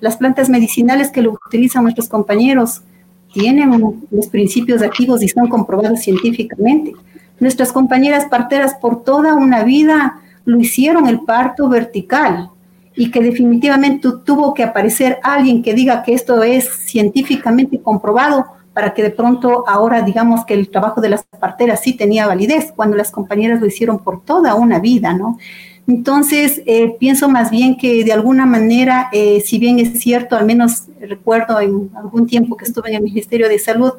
las 0.00 0.18
plantas 0.18 0.50
medicinales 0.50 1.10
que 1.10 1.22
lo 1.22 1.38
utilizan 1.46 1.84
nuestros 1.84 2.08
compañeros 2.08 2.82
tienen 3.38 3.70
los 4.10 4.26
principios 4.26 4.82
activos 4.82 5.22
y 5.22 5.28
son 5.28 5.48
comprobados 5.48 6.00
científicamente. 6.00 6.92
Nuestras 7.38 7.72
compañeras 7.72 8.26
parteras 8.26 8.74
por 8.74 9.04
toda 9.04 9.34
una 9.34 9.62
vida 9.62 10.20
lo 10.44 10.58
hicieron 10.58 11.06
el 11.06 11.20
parto 11.20 11.68
vertical 11.68 12.50
y 12.96 13.12
que 13.12 13.20
definitivamente 13.20 14.08
tuvo 14.24 14.54
que 14.54 14.64
aparecer 14.64 15.20
alguien 15.22 15.62
que 15.62 15.72
diga 15.72 16.02
que 16.02 16.14
esto 16.14 16.42
es 16.42 16.68
científicamente 16.68 17.80
comprobado 17.80 18.44
para 18.72 18.92
que 18.92 19.02
de 19.04 19.10
pronto 19.10 19.64
ahora 19.68 20.02
digamos 20.02 20.44
que 20.44 20.54
el 20.54 20.68
trabajo 20.68 21.00
de 21.00 21.10
las 21.10 21.24
parteras 21.38 21.80
sí 21.80 21.96
tenía 21.96 22.26
validez, 22.26 22.72
cuando 22.74 22.96
las 22.96 23.12
compañeras 23.12 23.60
lo 23.60 23.66
hicieron 23.66 24.02
por 24.02 24.24
toda 24.24 24.56
una 24.56 24.80
vida, 24.80 25.12
¿no? 25.12 25.38
Entonces, 25.88 26.60
eh, 26.66 26.96
pienso 27.00 27.30
más 27.30 27.50
bien 27.50 27.78
que 27.78 28.04
de 28.04 28.12
alguna 28.12 28.44
manera, 28.44 29.08
eh, 29.10 29.42
si 29.44 29.58
bien 29.58 29.78
es 29.78 29.98
cierto, 29.98 30.36
al 30.36 30.44
menos 30.44 30.84
recuerdo 31.00 31.58
en 31.60 31.90
algún 31.96 32.26
tiempo 32.26 32.58
que 32.58 32.66
estuve 32.66 32.90
en 32.90 32.96
el 32.96 33.02
Ministerio 33.02 33.48
de 33.48 33.58
Salud, 33.58 33.94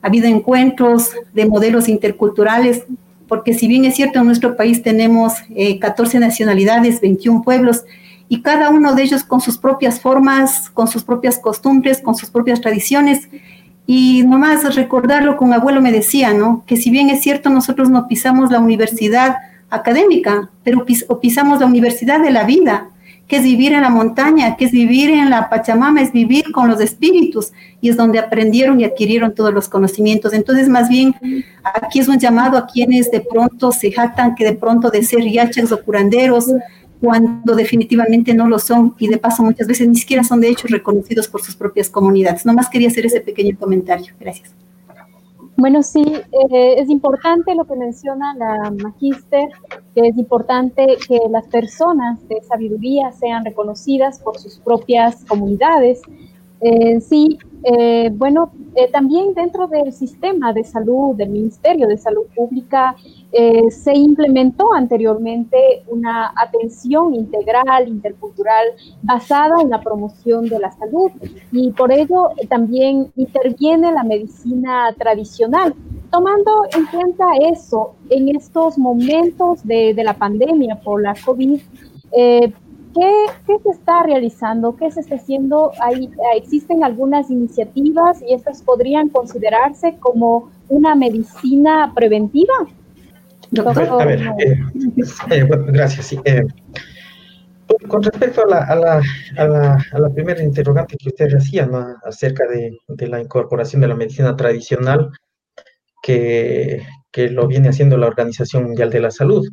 ha 0.00 0.06
habido 0.06 0.28
encuentros 0.28 1.10
de 1.34 1.44
modelos 1.44 1.88
interculturales, 1.88 2.84
porque 3.26 3.52
si 3.52 3.66
bien 3.66 3.84
es 3.84 3.96
cierto, 3.96 4.20
en 4.20 4.26
nuestro 4.26 4.56
país 4.56 4.80
tenemos 4.80 5.34
14 5.80 6.16
eh, 6.16 6.20
nacionalidades, 6.20 7.00
21 7.00 7.42
pueblos, 7.42 7.82
y 8.28 8.40
cada 8.40 8.70
uno 8.70 8.94
de 8.94 9.02
ellos 9.02 9.24
con 9.24 9.40
sus 9.40 9.58
propias 9.58 10.00
formas, 10.00 10.70
con 10.70 10.86
sus 10.86 11.02
propias 11.02 11.40
costumbres, 11.40 12.00
con 12.00 12.14
sus 12.14 12.30
propias 12.30 12.60
tradiciones. 12.60 13.28
Y 13.88 14.22
nomás 14.22 14.72
recordarlo, 14.76 15.36
con 15.36 15.52
abuelo 15.52 15.80
me 15.80 15.90
decía, 15.90 16.32
¿no? 16.32 16.62
Que 16.64 16.76
si 16.76 16.90
bien 16.90 17.10
es 17.10 17.22
cierto, 17.22 17.50
nosotros 17.50 17.90
no 17.90 18.06
pisamos 18.06 18.52
la 18.52 18.60
universidad, 18.60 19.38
académica, 19.70 20.50
pero 20.64 20.84
pisamos 21.20 21.60
la 21.60 21.66
universidad 21.66 22.22
de 22.22 22.30
la 22.30 22.44
vida, 22.44 22.90
que 23.26 23.36
es 23.36 23.42
vivir 23.42 23.72
en 23.72 23.82
la 23.82 23.90
montaña, 23.90 24.56
que 24.56 24.64
es 24.64 24.72
vivir 24.72 25.10
en 25.10 25.28
la 25.28 25.50
Pachamama, 25.50 26.00
es 26.00 26.12
vivir 26.12 26.50
con 26.50 26.68
los 26.68 26.80
espíritus, 26.80 27.52
y 27.80 27.90
es 27.90 27.96
donde 27.96 28.18
aprendieron 28.18 28.80
y 28.80 28.84
adquirieron 28.84 29.34
todos 29.34 29.52
los 29.52 29.68
conocimientos. 29.68 30.32
Entonces, 30.32 30.68
más 30.68 30.88
bien, 30.88 31.14
aquí 31.62 31.98
es 32.00 32.08
un 32.08 32.18
llamado 32.18 32.56
a 32.56 32.66
quienes 32.66 33.10
de 33.10 33.20
pronto 33.20 33.70
se 33.70 33.92
jactan 33.92 34.34
que 34.34 34.44
de 34.44 34.54
pronto 34.54 34.90
de 34.90 35.02
ser 35.02 35.22
yachas 35.30 35.70
o 35.72 35.82
curanderos, 35.82 36.46
cuando 37.00 37.54
definitivamente 37.54 38.32
no 38.34 38.48
lo 38.48 38.58
son, 38.58 38.94
y 38.98 39.08
de 39.08 39.18
paso 39.18 39.42
muchas 39.42 39.66
veces 39.66 39.86
ni 39.86 39.96
siquiera 39.96 40.24
son 40.24 40.40
de 40.40 40.48
hecho 40.48 40.66
reconocidos 40.66 41.28
por 41.28 41.42
sus 41.42 41.54
propias 41.54 41.90
comunidades. 41.90 42.46
Nomás 42.46 42.68
quería 42.70 42.88
hacer 42.88 43.04
ese 43.04 43.20
pequeño 43.20 43.56
comentario. 43.58 44.14
Gracias. 44.18 44.67
Bueno, 45.60 45.82
sí, 45.82 46.04
eh, 46.04 46.74
es 46.78 46.88
importante 46.88 47.52
lo 47.56 47.64
que 47.64 47.74
menciona 47.74 48.32
la 48.32 48.70
magíster, 48.70 49.48
que 49.92 50.06
es 50.06 50.16
importante 50.16 50.86
que 51.08 51.18
las 51.28 51.48
personas 51.48 52.28
de 52.28 52.40
sabiduría 52.42 53.10
sean 53.10 53.44
reconocidas 53.44 54.20
por 54.20 54.38
sus 54.38 54.60
propias 54.60 55.24
comunidades. 55.24 56.00
Eh, 56.60 57.00
sí, 57.00 57.38
eh, 57.64 58.10
bueno, 58.12 58.50
también 58.92 59.34
dentro 59.34 59.66
del 59.66 59.92
sistema 59.92 60.52
de 60.52 60.64
salud, 60.64 61.16
del 61.16 61.30
Ministerio 61.30 61.86
de 61.86 61.96
Salud 61.96 62.26
Pública, 62.34 62.96
eh, 63.30 63.70
se 63.70 63.94
implementó 63.94 64.72
anteriormente 64.72 65.82
una 65.88 66.32
atención 66.34 67.14
integral, 67.14 67.86
intercultural, 67.88 68.64
basada 69.02 69.60
en 69.60 69.68
la 69.68 69.82
promoción 69.82 70.48
de 70.48 70.58
la 70.58 70.70
salud 70.70 71.10
y 71.52 71.70
por 71.72 71.92
ello 71.92 72.30
también 72.48 73.12
interviene 73.16 73.92
la 73.92 74.02
medicina 74.02 74.94
tradicional. 74.96 75.74
Tomando 76.10 76.64
en 76.74 76.86
cuenta 76.86 77.24
eso, 77.52 77.94
en 78.08 78.34
estos 78.34 78.78
momentos 78.78 79.66
de, 79.66 79.92
la 79.98 80.14
pandemia 80.14 80.76
por 80.76 81.02
la 81.02 81.14
COVID, 81.14 81.60
eh, 82.12 82.52
¿qué, 82.98 83.12
¿qué, 83.46 83.58
se 83.62 83.70
está 83.70 84.02
realizando? 84.02 84.76
¿Qué 84.76 84.90
se 84.90 85.00
está 85.00 85.16
haciendo? 85.16 85.72
Hay, 85.80 86.10
existen 86.36 86.82
algunas 86.84 87.30
iniciativas 87.30 88.22
y 88.22 88.34
estas 88.34 88.62
podrían 88.62 89.08
considerarse 89.08 89.96
como 89.98 90.50
una 90.68 90.94
medicina 90.94 91.92
preventiva. 91.94 92.54
A 93.64 94.04
ver, 94.04 94.20
eh, 94.38 94.60
eh, 95.30 95.48
gracias. 95.68 96.12
Eh, 96.24 96.46
con 97.86 98.02
respecto 98.02 98.42
a 98.42 98.46
la, 98.46 98.58
a, 98.64 98.74
la, 98.74 99.02
a, 99.36 99.44
la, 99.46 99.86
a 99.92 99.98
la, 99.98 100.10
primera 100.10 100.42
interrogante 100.42 100.96
que 100.98 101.08
usted 101.08 101.34
hacía 101.34 101.66
¿no? 101.66 101.96
acerca 102.04 102.46
de, 102.46 102.76
de, 102.88 103.06
la 103.06 103.20
incorporación 103.20 103.80
de 103.80 103.88
la 103.88 103.94
medicina 103.94 104.36
tradicional 104.36 105.10
que, 106.02 106.82
que, 107.10 107.30
lo 107.30 107.46
viene 107.46 107.68
haciendo 107.68 107.96
la 107.96 108.06
Organización 108.06 108.64
Mundial 108.64 108.90
de 108.90 109.00
la 109.00 109.10
Salud. 109.10 109.46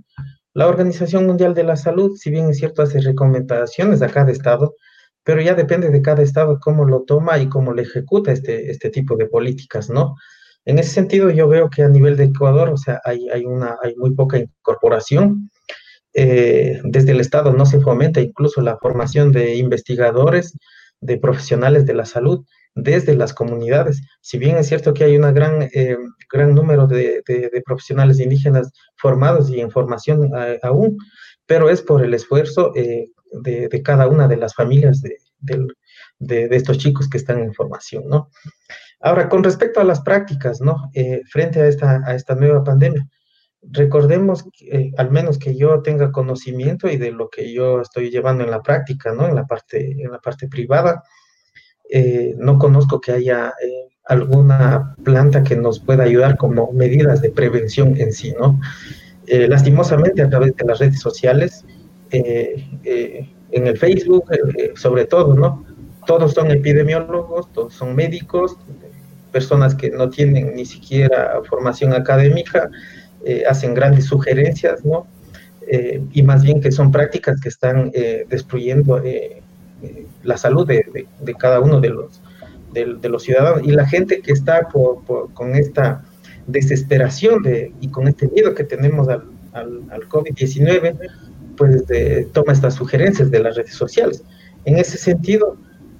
La 0.55 0.67
Organización 0.67 1.25
Mundial 1.25 1.53
de 1.53 1.65
la 1.65 1.75
Salud, 1.75 2.15
si 2.15 2.31
bien 2.31 2.49
es 2.49 2.57
cierto, 2.59 2.81
hace 2.81 3.01
recomendaciones 3.01 4.01
a 4.01 4.07
cada 4.07 4.31
estado, 4.31 4.75
pero 5.21 5.41
ya 5.41 5.53
depende 5.53 5.89
de 5.89 6.01
cada 6.01 6.23
estado 6.23 6.59
cómo 6.61 6.85
lo 6.85 7.03
toma 7.03 7.37
y 7.39 7.49
cómo 7.49 7.73
le 7.73 7.81
ejecuta 7.81 8.31
este, 8.31 8.71
este 8.71 8.89
tipo 8.89 9.17
de 9.17 9.25
políticas, 9.25 9.89
¿no? 9.89 10.15
En 10.63 10.79
ese 10.79 10.91
sentido, 10.91 11.29
yo 11.29 11.49
veo 11.49 11.69
que 11.69 11.83
a 11.83 11.89
nivel 11.89 12.15
de 12.15 12.25
Ecuador, 12.25 12.69
o 12.69 12.77
sea, 12.77 13.01
hay, 13.03 13.27
hay, 13.29 13.45
una, 13.45 13.75
hay 13.83 13.95
muy 13.97 14.15
poca 14.15 14.37
incorporación. 14.37 15.51
Eh, 16.13 16.79
desde 16.85 17.11
el 17.11 17.19
Estado 17.19 17.51
no 17.51 17.65
se 17.65 17.81
fomenta 17.81 18.21
incluso 18.21 18.61
la 18.61 18.77
formación 18.77 19.33
de 19.33 19.55
investigadores, 19.55 20.57
de 21.01 21.17
profesionales 21.17 21.85
de 21.85 21.95
la 21.95 22.05
salud 22.05 22.45
desde 22.75 23.15
las 23.15 23.33
comunidades. 23.33 24.01
Si 24.21 24.37
bien 24.37 24.57
es 24.57 24.67
cierto 24.67 24.93
que 24.93 25.05
hay 25.05 25.17
un 25.17 25.33
gran, 25.33 25.63
eh, 25.73 25.97
gran 26.31 26.53
número 26.53 26.87
de, 26.87 27.23
de, 27.25 27.63
profesionales 27.65 28.19
indígenas 28.19 28.71
formados 28.97 29.49
y 29.49 29.61
en 29.61 29.71
formación 29.71 30.29
eh, 30.37 30.59
aún, 30.61 30.97
pero 31.45 31.69
es 31.69 31.81
por 31.81 32.03
el 32.03 32.13
esfuerzo 32.13 32.71
de, 32.73 33.11
de, 33.41 33.81
cada 33.83 34.07
una 34.07 34.27
de 34.27 34.37
las 34.37 34.53
familias 34.53 35.01
de, 35.01 35.17
estos 36.55 36.77
chicos 36.77 37.09
que 37.09 37.17
están 37.17 37.39
en 37.39 37.53
formación, 37.53 38.07
¿no? 38.07 38.29
Ahora, 38.99 39.29
con 39.29 39.43
respecto 39.43 39.79
a 39.79 39.83
las 39.83 40.01
prácticas, 40.01 40.61
¿no? 40.61 40.89
Eh, 40.93 41.21
frente 41.29 41.61
a 41.61 41.67
esta, 41.67 42.01
a 42.05 42.15
esta 42.15 42.35
nueva 42.35 42.63
pandemia, 42.63 43.07
recordemos, 43.61 44.45
eh, 44.71 44.91
al 44.97 45.11
menos 45.11 45.37
que 45.37 45.55
yo 45.55 45.81
tenga 45.81 46.11
conocimiento 46.11 46.89
y 46.89 46.97
de 46.97 47.11
lo 47.11 47.29
que 47.29 47.53
yo 47.53 47.81
estoy 47.81 48.09
llevando 48.09 48.43
en 48.43 48.51
la 48.51 48.61
práctica, 48.61 49.13
¿no? 49.13 49.27
En 49.27 49.35
la 49.35 49.45
parte, 49.45 49.91
en 49.91 50.11
la 50.11 50.19
parte 50.19 50.47
privada, 50.47 51.03
eh, 51.89 52.35
no 52.37 52.57
conozco 52.59 52.99
que 52.99 53.11
haya 53.11 53.53
alguna 54.05 54.95
planta 55.03 55.43
que 55.43 55.55
nos 55.55 55.79
pueda 55.79 56.03
ayudar 56.03 56.37
como 56.37 56.71
medidas 56.71 57.21
de 57.21 57.31
prevención 57.31 57.99
en 57.99 58.13
sí, 58.13 58.33
¿no? 58.39 58.59
lastimosamente, 59.27 60.21
a 60.21 60.29
través 60.29 60.55
de 60.55 60.65
las 60.65 60.77
redes 60.77 60.99
sociales, 60.99 61.65
en 62.11 63.67
el 63.67 63.75
Facebook, 63.75 64.25
sobre 64.75 65.05
todo, 65.05 65.33
¿no? 65.33 65.65
Todos 66.05 66.33
son 66.33 66.51
epidemiólogos, 66.51 67.51
todos 67.51 67.73
son 67.73 67.95
médicos, 67.95 68.55
personas 69.35 69.75
que 69.75 69.89
no 69.89 70.09
tienen 70.09 70.55
ni 70.55 70.65
siquiera 70.65 71.41
formación 71.49 71.93
académica, 71.93 72.69
eh, 73.25 73.43
hacen 73.49 73.73
grandes 73.73 74.05
sugerencias, 74.05 74.85
¿no? 74.85 75.07
Eh, 75.67 76.01
y 76.13 76.21
más 76.21 76.41
bien 76.41 76.61
que 76.61 76.71
son 76.71 76.89
prácticas 76.89 77.41
que 77.41 77.49
están 77.49 77.91
eh, 77.93 78.25
la 80.23 80.37
salud 80.37 80.67
de, 80.67 81.07
cada 81.37 81.59
uno 81.59 81.79
de 81.79 81.89
los, 81.89 82.21
de, 82.73 83.09
los 83.09 83.23
ciudadanos. 83.23 83.63
Y 83.63 83.71
la 83.71 83.87
gente 83.87 84.21
que 84.21 84.31
está 84.31 84.67
con 84.67 85.55
esta 85.55 86.03
desesperación 86.47 87.41
de, 87.43 87.73
y 87.81 87.89
con 87.89 88.07
este 88.07 88.27
miedo 88.27 88.53
que 88.53 88.63
tenemos 88.63 89.07
al, 89.09 89.23
al, 89.53 90.09
COVID-19, 90.09 90.97
pues 91.57 91.83
toma 92.33 92.53
estas 92.53 92.75
sugerencias 92.75 93.31
de 93.31 93.39
las 93.39 93.55
redes 93.55 93.73
sociales. 93.73 94.23
En 94.65 94.77
ese 94.77 94.97
sentido, 94.97 95.57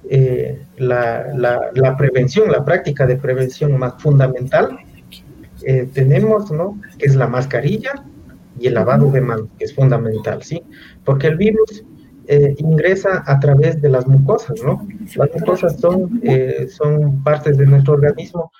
eh, 0.08 0.60
la, 0.76 1.32
la, 1.34 1.96
prevención, 1.96 2.50
la 2.50 2.64
práctica 2.64 3.06
de 3.06 3.16
prevención 3.16 3.76
más 3.76 3.94
fundamental, 4.00 4.78
eh, 5.62 5.88
tenemos, 5.92 6.50
¿no? 6.52 6.80
Que 6.98 7.06
es 7.06 7.16
la 7.16 7.26
mascarilla 7.26 8.04
y 8.58 8.68
el 8.68 8.74
lavado 8.74 9.10
de 9.10 9.20
manos, 9.20 9.48
que 9.58 9.64
es 9.64 9.74
fundamental, 9.74 10.42
¿sí? 10.42 10.62
Porque 11.04 11.26
el 11.26 11.36
virus 11.36 11.84
eh, 12.28 12.54
ingresa 12.58 13.22
a 13.26 13.38
través 13.40 13.80
de 13.80 13.88
las 13.88 14.06
mucosas, 14.06 14.60
¿no? 14.62 14.86
Las 15.14 15.32
mucosas 15.34 15.78
son, 15.78 16.20
son 16.68 17.22
partes 17.22 17.56
de 17.56 17.66
nuestro 17.66 17.94
organismo, 17.94 18.52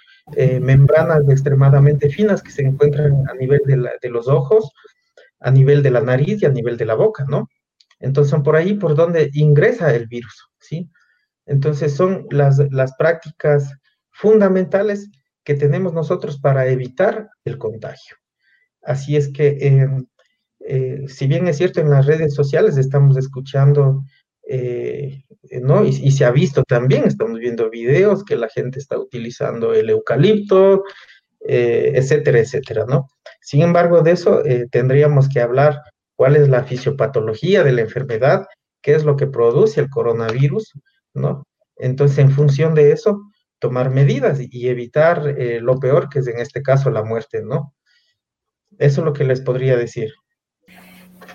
membranas 0.60 1.22
extremadamente 1.28 2.10
finas 2.10 2.42
que 2.42 2.50
se 2.50 2.62
encuentran 2.62 3.24
a 3.30 3.34
nivel 3.34 3.60
de, 3.64 4.08
los 4.10 4.26
ojos, 4.28 4.72
a 5.40 5.50
nivel 5.50 5.82
de 5.82 5.90
la 5.90 6.00
nariz 6.00 6.42
y 6.42 6.46
a 6.46 6.50
nivel 6.50 6.76
de 6.76 6.84
la 6.84 6.94
boca, 6.94 7.24
¿no? 7.28 7.48
Entonces 8.00 8.30
son 8.30 8.42
por 8.42 8.56
ahí 8.56 8.74
por 8.74 8.94
donde 8.94 9.30
ingresa 9.34 9.94
el 9.94 10.06
virus, 10.06 10.50
¿sí? 10.58 10.90
Entonces 11.46 11.94
son 11.94 12.26
las, 12.30 12.58
prácticas 12.98 13.72
fundamentales 14.10 15.08
que 15.44 15.54
tenemos 15.54 15.92
nosotros 15.92 16.38
para 16.38 16.66
evitar 16.66 17.28
el 17.44 17.56
contagio. 17.56 18.16
Así 18.82 19.16
es 19.16 19.28
que, 19.28 19.56
em, 19.60 20.06
eh, 20.68 21.04
si 21.08 21.28
bien 21.28 21.46
es 21.46 21.58
cierto, 21.58 21.80
en 21.80 21.90
las 21.90 22.06
redes 22.06 22.34
sociales 22.34 22.76
estamos 22.76 23.16
escuchando, 23.16 24.04
eh, 24.48 25.22
¿no? 25.62 25.84
Y, 25.84 26.10
se 26.10 26.24
ha 26.24 26.32
visto 26.32 26.64
también, 26.64 27.04
estamos 27.04 27.38
viendo 27.38 27.70
videos 27.70 28.24
que 28.24 28.36
la 28.36 28.48
gente 28.48 28.80
está 28.80 28.98
utilizando 28.98 29.72
el 29.74 29.90
eucalipto, 29.90 30.82
eh, 31.46 31.92
etcétera, 31.94 32.40
etcétera, 32.40 32.84
¿no? 32.88 33.08
Sin 33.40 33.62
embargo, 33.62 34.02
de 34.02 34.12
eso 34.12 34.42
tendríamos 34.72 35.28
que 35.28 35.40
hablar 35.40 35.80
cuál 36.16 36.34
es 36.34 36.48
la 36.48 36.64
fisiopatología 36.64 37.62
de 37.62 37.72
la 37.72 37.82
enfermedad, 37.82 38.46
qué 38.82 38.94
es 38.94 39.04
lo 39.04 39.16
que 39.16 39.28
produce 39.28 39.80
el 39.80 39.88
coronavirus, 39.88 40.72
¿no? 41.14 41.46
Entonces, 41.76 42.18
en 42.18 42.32
función 42.32 42.74
de 42.74 42.90
eso, 42.90 43.22
tomar 43.60 43.90
medidas 43.90 44.40
y 44.40 44.68
evitar 44.68 45.36
lo 45.60 45.78
peor, 45.78 46.08
que 46.08 46.20
es 46.20 46.26
en 46.26 46.40
este 46.40 46.62
caso 46.62 46.90
la 46.90 47.04
muerte, 47.04 47.42
¿no? 47.42 47.72
Eso 48.78 49.00
es 49.00 49.04
lo 49.04 49.12
que 49.12 49.24
les 49.24 49.40
podría 49.40 49.76
decir. 49.76 50.10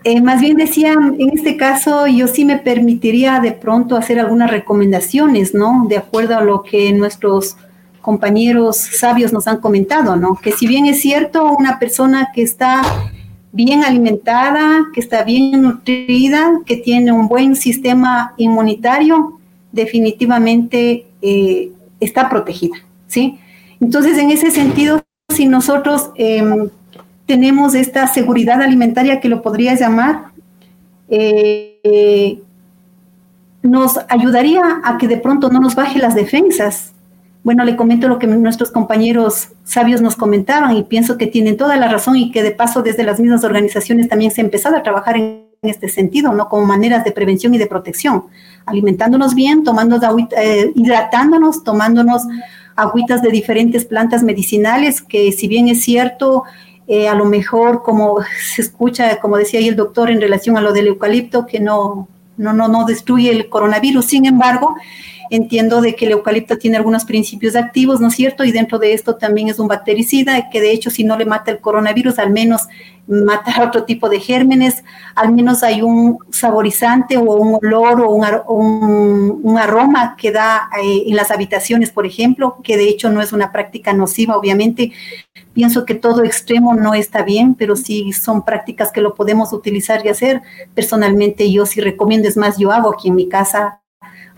Eh, 0.04 0.20
más 0.20 0.42
bien 0.42 0.58
decía, 0.58 0.94
en 0.94 1.30
este 1.30 1.58
caso 1.58 2.08
yo 2.08 2.28
sí 2.28 2.44
me 2.44 2.58
permitiría 2.58 3.40
de 3.40 3.52
pronto 3.52 3.96
hacer 3.96 4.20
algunas 4.20 4.50
recomendaciones, 4.50 5.54
¿no? 5.54 5.86
De 5.88 5.98
acuerdo 5.98 6.38
a 6.38 6.42
lo 6.42 6.64
que 6.64 6.92
nuestros 6.92 7.56
compañeros 8.02 8.78
sabios 8.78 9.32
nos 9.32 9.48
han 9.48 9.58
comentado, 9.58 10.16
¿no? 10.16 10.36
Que 10.42 10.52
si 10.52 10.66
bien 10.66 10.88
es 10.88 11.02
cierto, 11.02 11.54
una 11.54 11.78
persona 11.78 12.30
que 12.34 12.42
está 12.42 12.82
bien 13.52 13.84
alimentada, 13.84 14.88
que 14.94 15.02
está 15.02 15.24
bien 15.24 15.62
nutrida, 15.62 16.52
que 16.66 16.78
tiene 16.78 17.12
un 17.12 17.28
buen 17.28 17.56
sistema 17.56 18.34
inmunitario, 18.38 19.40
definitivamente 19.72 21.06
eh, 21.22 21.72
está 22.00 22.30
protegida, 22.30 22.78
¿sí? 23.08 23.40
Entonces, 23.80 24.18
en 24.18 24.32
ese 24.32 24.52
sentido, 24.52 25.02
si 25.30 25.46
nosotros 25.46 26.12
em, 26.16 26.70
tenemos 27.32 27.76
esta 27.76 28.08
seguridad 28.08 28.62
alimentaria 28.62 29.22
que 29.22 29.30
lo 29.30 29.42
podría 29.42 29.74
llamar, 29.74 30.34
eh, 31.08 32.42
nos 33.64 33.98
ayudaría 34.10 34.82
a 34.84 34.98
que 34.98 35.08
de 35.08 35.16
pronto 35.16 35.50
no 35.50 35.62
nos 35.62 35.74
baje 35.74 35.98
las 35.98 36.14
defensas. 36.14 36.92
Bueno, 37.46 37.64
le 37.64 37.78
comento 37.78 38.10
lo 38.10 38.20
que 38.20 38.28
nuestros 38.28 38.70
compañeros 38.70 39.54
sabios 39.64 40.02
nos 40.02 40.18
comentaban 40.18 40.76
y 40.76 40.84
pienso 40.84 41.18
que 41.18 41.26
tienen 41.26 41.56
toda 41.56 41.78
la 41.78 41.88
razón 41.88 42.18
y 42.18 42.32
que 42.32 42.44
de 42.44 42.52
paso 42.52 42.82
desde 42.82 43.06
las 43.06 43.18
mismas 43.18 43.46
organizaciones 43.46 44.10
también 44.10 44.32
se 44.32 44.42
ha 44.42 44.44
empezado 44.44 44.76
a 44.76 44.84
trabajar 44.84 45.16
en 45.16 45.46
este 45.62 45.88
sentido, 45.88 46.34
¿no? 46.34 46.50
Como 46.50 46.66
maneras 46.66 47.06
de 47.06 47.14
prevención 47.14 47.56
y 47.56 47.58
de 47.60 47.68
protección 47.68 48.26
alimentándonos 48.66 49.36
bien, 49.36 49.64
tomando 49.64 50.02
eh, 50.38 50.74
hidratándonos, 50.76 51.64
tomándonos 51.64 52.24
agüitas 52.76 53.22
de 53.22 53.30
diferentes 53.30 53.86
plantas 53.86 54.22
medicinales, 54.22 55.02
que 55.02 55.32
si 55.32 55.48
bien 55.48 55.70
es 55.70 55.82
cierto, 55.82 56.44
eh, 56.94 57.08
a 57.08 57.16
lo 57.16 57.24
mejor 57.24 57.84
como 57.84 58.18
se 58.54 58.62
escucha, 58.62 59.18
como 59.22 59.38
decía 59.38 59.62
ahí 59.62 59.70
el 59.70 59.78
doctor 59.78 60.12
en 60.12 60.20
relación 60.20 60.58
a 60.58 60.62
lo 60.62 60.74
del 60.74 60.88
eucalipto, 60.88 61.46
que 61.46 61.62
no, 61.62 62.10
no, 62.36 62.52
no, 62.52 62.68
no 62.68 62.84
destruye 62.86 63.32
el 63.32 63.48
coronavirus, 63.48 64.06
sin 64.06 64.26
embargo, 64.26 64.76
Entiendo 65.32 65.80
de 65.80 65.96
que 65.96 66.08
el 66.08 66.12
eucalipto 66.12 66.58
tiene 66.58 66.76
algunos 66.76 67.06
principios 67.06 67.56
activos, 67.56 68.02
¿no 68.02 68.10
es 68.10 68.16
cierto? 68.16 68.44
Y 68.44 68.52
dentro 68.52 68.80
de 68.80 68.92
esto 68.92 69.16
también 69.16 69.48
es 69.48 69.60
un 69.60 69.70
bactericida, 69.70 70.50
que 70.50 70.60
de 70.60 70.74
hecho 70.74 70.90
si 70.90 71.06
no 71.06 71.18
le 71.18 71.24
mata 71.24 71.52
el 71.52 71.60
coronavirus, 71.60 72.20
al 72.20 72.32
menos 72.32 72.64
mata 73.12 73.64
otro 73.64 73.84
tipo 73.84 74.10
de 74.10 74.20
gérmenes, 74.20 74.84
al 75.16 75.34
menos 75.34 75.64
hay 75.64 75.82
un 75.82 76.20
saborizante 76.32 77.18
o 77.18 77.24
un 77.24 77.60
olor 77.62 78.02
o 78.02 78.12
un, 78.12 79.58
aroma 79.58 80.16
que 80.18 80.32
da 80.32 80.70
eh, 80.82 81.04
en 81.08 81.16
las 81.16 81.30
habitaciones, 81.30 81.92
por 81.92 82.06
ejemplo, 82.06 82.58
que 82.64 82.78
de 82.78 82.90
hecho 82.90 83.10
no 83.10 83.22
es 83.22 83.34
una 83.34 83.52
práctica 83.52 83.94
nociva, 83.94 84.38
obviamente. 84.38 84.92
Pienso 85.54 85.86
que 85.86 85.94
todo 85.94 86.24
extremo 86.24 86.74
no 86.74 86.94
está 86.94 87.24
bien, 87.24 87.54
pero 87.56 87.76
sí 87.76 88.14
son 88.14 88.44
prácticas 88.44 88.92
que 88.92 89.02
lo 89.02 89.14
podemos 89.14 89.54
utilizar 89.54 90.04
y 90.06 90.10
hacer. 90.10 90.42
Personalmente 90.74 91.52
yo 91.52 91.66
sí 91.66 91.82
recomiendo, 91.82 92.28
es 92.28 92.38
más, 92.38 92.58
yo 92.58 92.72
hago 92.72 92.94
aquí 92.94 93.10
en 93.10 93.16
mi 93.16 93.28
casa 93.28 93.82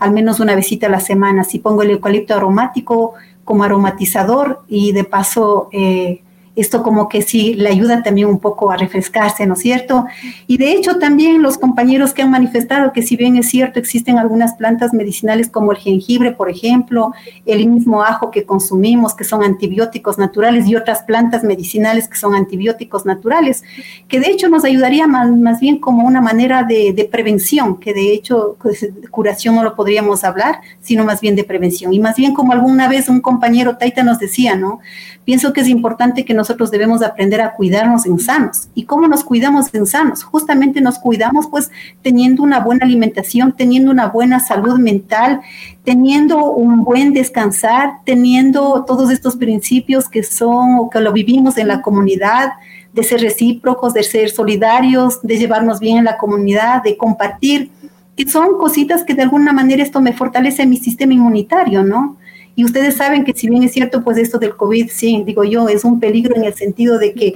al 0.00 0.12
menos 0.12 0.40
una 0.40 0.54
visita 0.54 0.88
a 0.88 0.90
la 0.90 1.00
semana. 1.00 1.44
Si 1.44 1.60
pongo 1.60 1.82
el 1.82 1.90
eucalipto 1.90 2.34
aromático 2.34 3.14
como 3.44 3.64
aromatizador 3.64 4.64
y 4.68 4.92
de 4.92 5.04
paso 5.04 5.68
eh, 5.72 6.23
esto 6.56 6.82
como 6.82 7.08
que 7.08 7.22
sí 7.22 7.54
le 7.54 7.68
ayuda 7.68 8.02
también 8.02 8.28
un 8.28 8.38
poco 8.38 8.70
a 8.70 8.76
refrescarse, 8.76 9.46
¿no 9.46 9.54
es 9.54 9.60
cierto? 9.60 10.06
Y 10.46 10.56
de 10.56 10.72
hecho 10.72 10.98
también 10.98 11.42
los 11.42 11.58
compañeros 11.58 12.14
que 12.14 12.22
han 12.22 12.30
manifestado 12.30 12.92
que 12.92 13.02
si 13.02 13.16
bien 13.16 13.36
es 13.36 13.48
cierto 13.48 13.78
existen 13.80 14.18
algunas 14.18 14.54
plantas 14.54 14.92
medicinales 14.92 15.48
como 15.48 15.72
el 15.72 15.78
jengibre, 15.78 16.32
por 16.32 16.48
ejemplo, 16.48 17.12
el 17.44 17.66
mismo 17.68 18.02
ajo 18.02 18.30
que 18.30 18.44
consumimos, 18.44 19.14
que 19.14 19.24
son 19.24 19.42
antibióticos 19.42 20.18
naturales 20.18 20.66
y 20.68 20.76
otras 20.76 21.02
plantas 21.02 21.42
medicinales 21.42 22.08
que 22.08 22.16
son 22.16 22.34
antibióticos 22.34 23.04
naturales, 23.04 23.64
que 24.06 24.20
de 24.20 24.30
hecho 24.30 24.48
nos 24.48 24.64
ayudaría 24.64 25.06
más, 25.06 25.60
bien 25.60 25.78
como 25.78 26.06
una 26.06 26.20
manera 26.20 26.62
de, 26.62 26.92
de, 26.92 27.04
prevención, 27.04 27.78
que 27.78 27.94
de 27.94 28.12
hecho 28.12 28.56
pues, 28.60 28.88
curación 29.10 29.54
no 29.54 29.62
lo 29.62 29.74
podríamos 29.74 30.24
hablar, 30.24 30.60
sino 30.80 31.04
más 31.04 31.20
bien 31.20 31.36
de 31.36 31.44
prevención. 31.44 31.92
Y 31.92 32.00
más 32.00 32.16
bien 32.16 32.34
como 32.34 32.52
alguna 32.52 32.88
vez 32.88 33.08
un 33.08 33.20
compañero 33.20 33.76
Taita 33.76 34.02
nos 34.02 34.18
decía, 34.18 34.56
¿no? 34.56 34.80
Pienso 35.24 35.52
que 35.52 35.62
es 35.62 35.68
importante 35.68 36.24
que 36.24 36.34
nosotros 36.44 36.70
debemos 36.70 37.02
aprender 37.02 37.40
a 37.40 37.54
cuidarnos 37.54 38.04
en 38.04 38.18
sanos. 38.18 38.68
¿Y 38.74 38.84
cómo 38.84 39.08
nos 39.08 39.24
cuidamos 39.24 39.72
en 39.72 39.86
sanos? 39.86 40.22
Justamente 40.22 40.82
nos 40.82 40.98
cuidamos 40.98 41.46
pues 41.46 41.70
teniendo 42.02 42.42
una 42.42 42.60
buena 42.60 42.84
alimentación, 42.84 43.54
teniendo 43.56 43.90
una 43.90 44.08
buena 44.08 44.40
salud 44.40 44.78
mental, 44.78 45.40
teniendo 45.84 46.52
un 46.52 46.84
buen 46.84 47.14
descansar, 47.14 47.94
teniendo 48.04 48.84
todos 48.86 49.10
estos 49.10 49.36
principios 49.36 50.10
que 50.10 50.22
son 50.22 50.76
o 50.78 50.90
que 50.90 51.00
lo 51.00 51.14
vivimos 51.14 51.56
en 51.56 51.68
la 51.68 51.80
comunidad, 51.80 52.52
de 52.92 53.02
ser 53.02 53.22
recíprocos, 53.22 53.94
de 53.94 54.02
ser 54.02 54.28
solidarios, 54.28 55.22
de 55.22 55.38
llevarnos 55.38 55.80
bien 55.80 55.96
en 55.96 56.04
la 56.04 56.18
comunidad, 56.18 56.82
de 56.82 56.98
compartir, 56.98 57.70
que 58.16 58.28
son 58.28 58.58
cositas 58.58 59.02
que 59.02 59.14
de 59.14 59.22
alguna 59.22 59.54
manera 59.54 59.82
esto 59.82 60.02
me 60.02 60.12
fortalece 60.12 60.66
mi 60.66 60.76
sistema 60.76 61.14
inmunitario, 61.14 61.82
¿no? 61.82 62.18
Y 62.56 62.64
ustedes 62.64 62.96
saben 62.96 63.24
que 63.24 63.32
si 63.32 63.48
bien 63.48 63.62
es 63.62 63.72
cierto, 63.72 64.04
pues 64.04 64.16
esto 64.16 64.38
del 64.38 64.54
COVID, 64.54 64.88
sí, 64.90 65.22
digo 65.26 65.44
yo, 65.44 65.68
es 65.68 65.84
un 65.84 65.98
peligro 65.98 66.36
en 66.36 66.44
el 66.44 66.54
sentido 66.54 66.98
de 66.98 67.12
que 67.12 67.34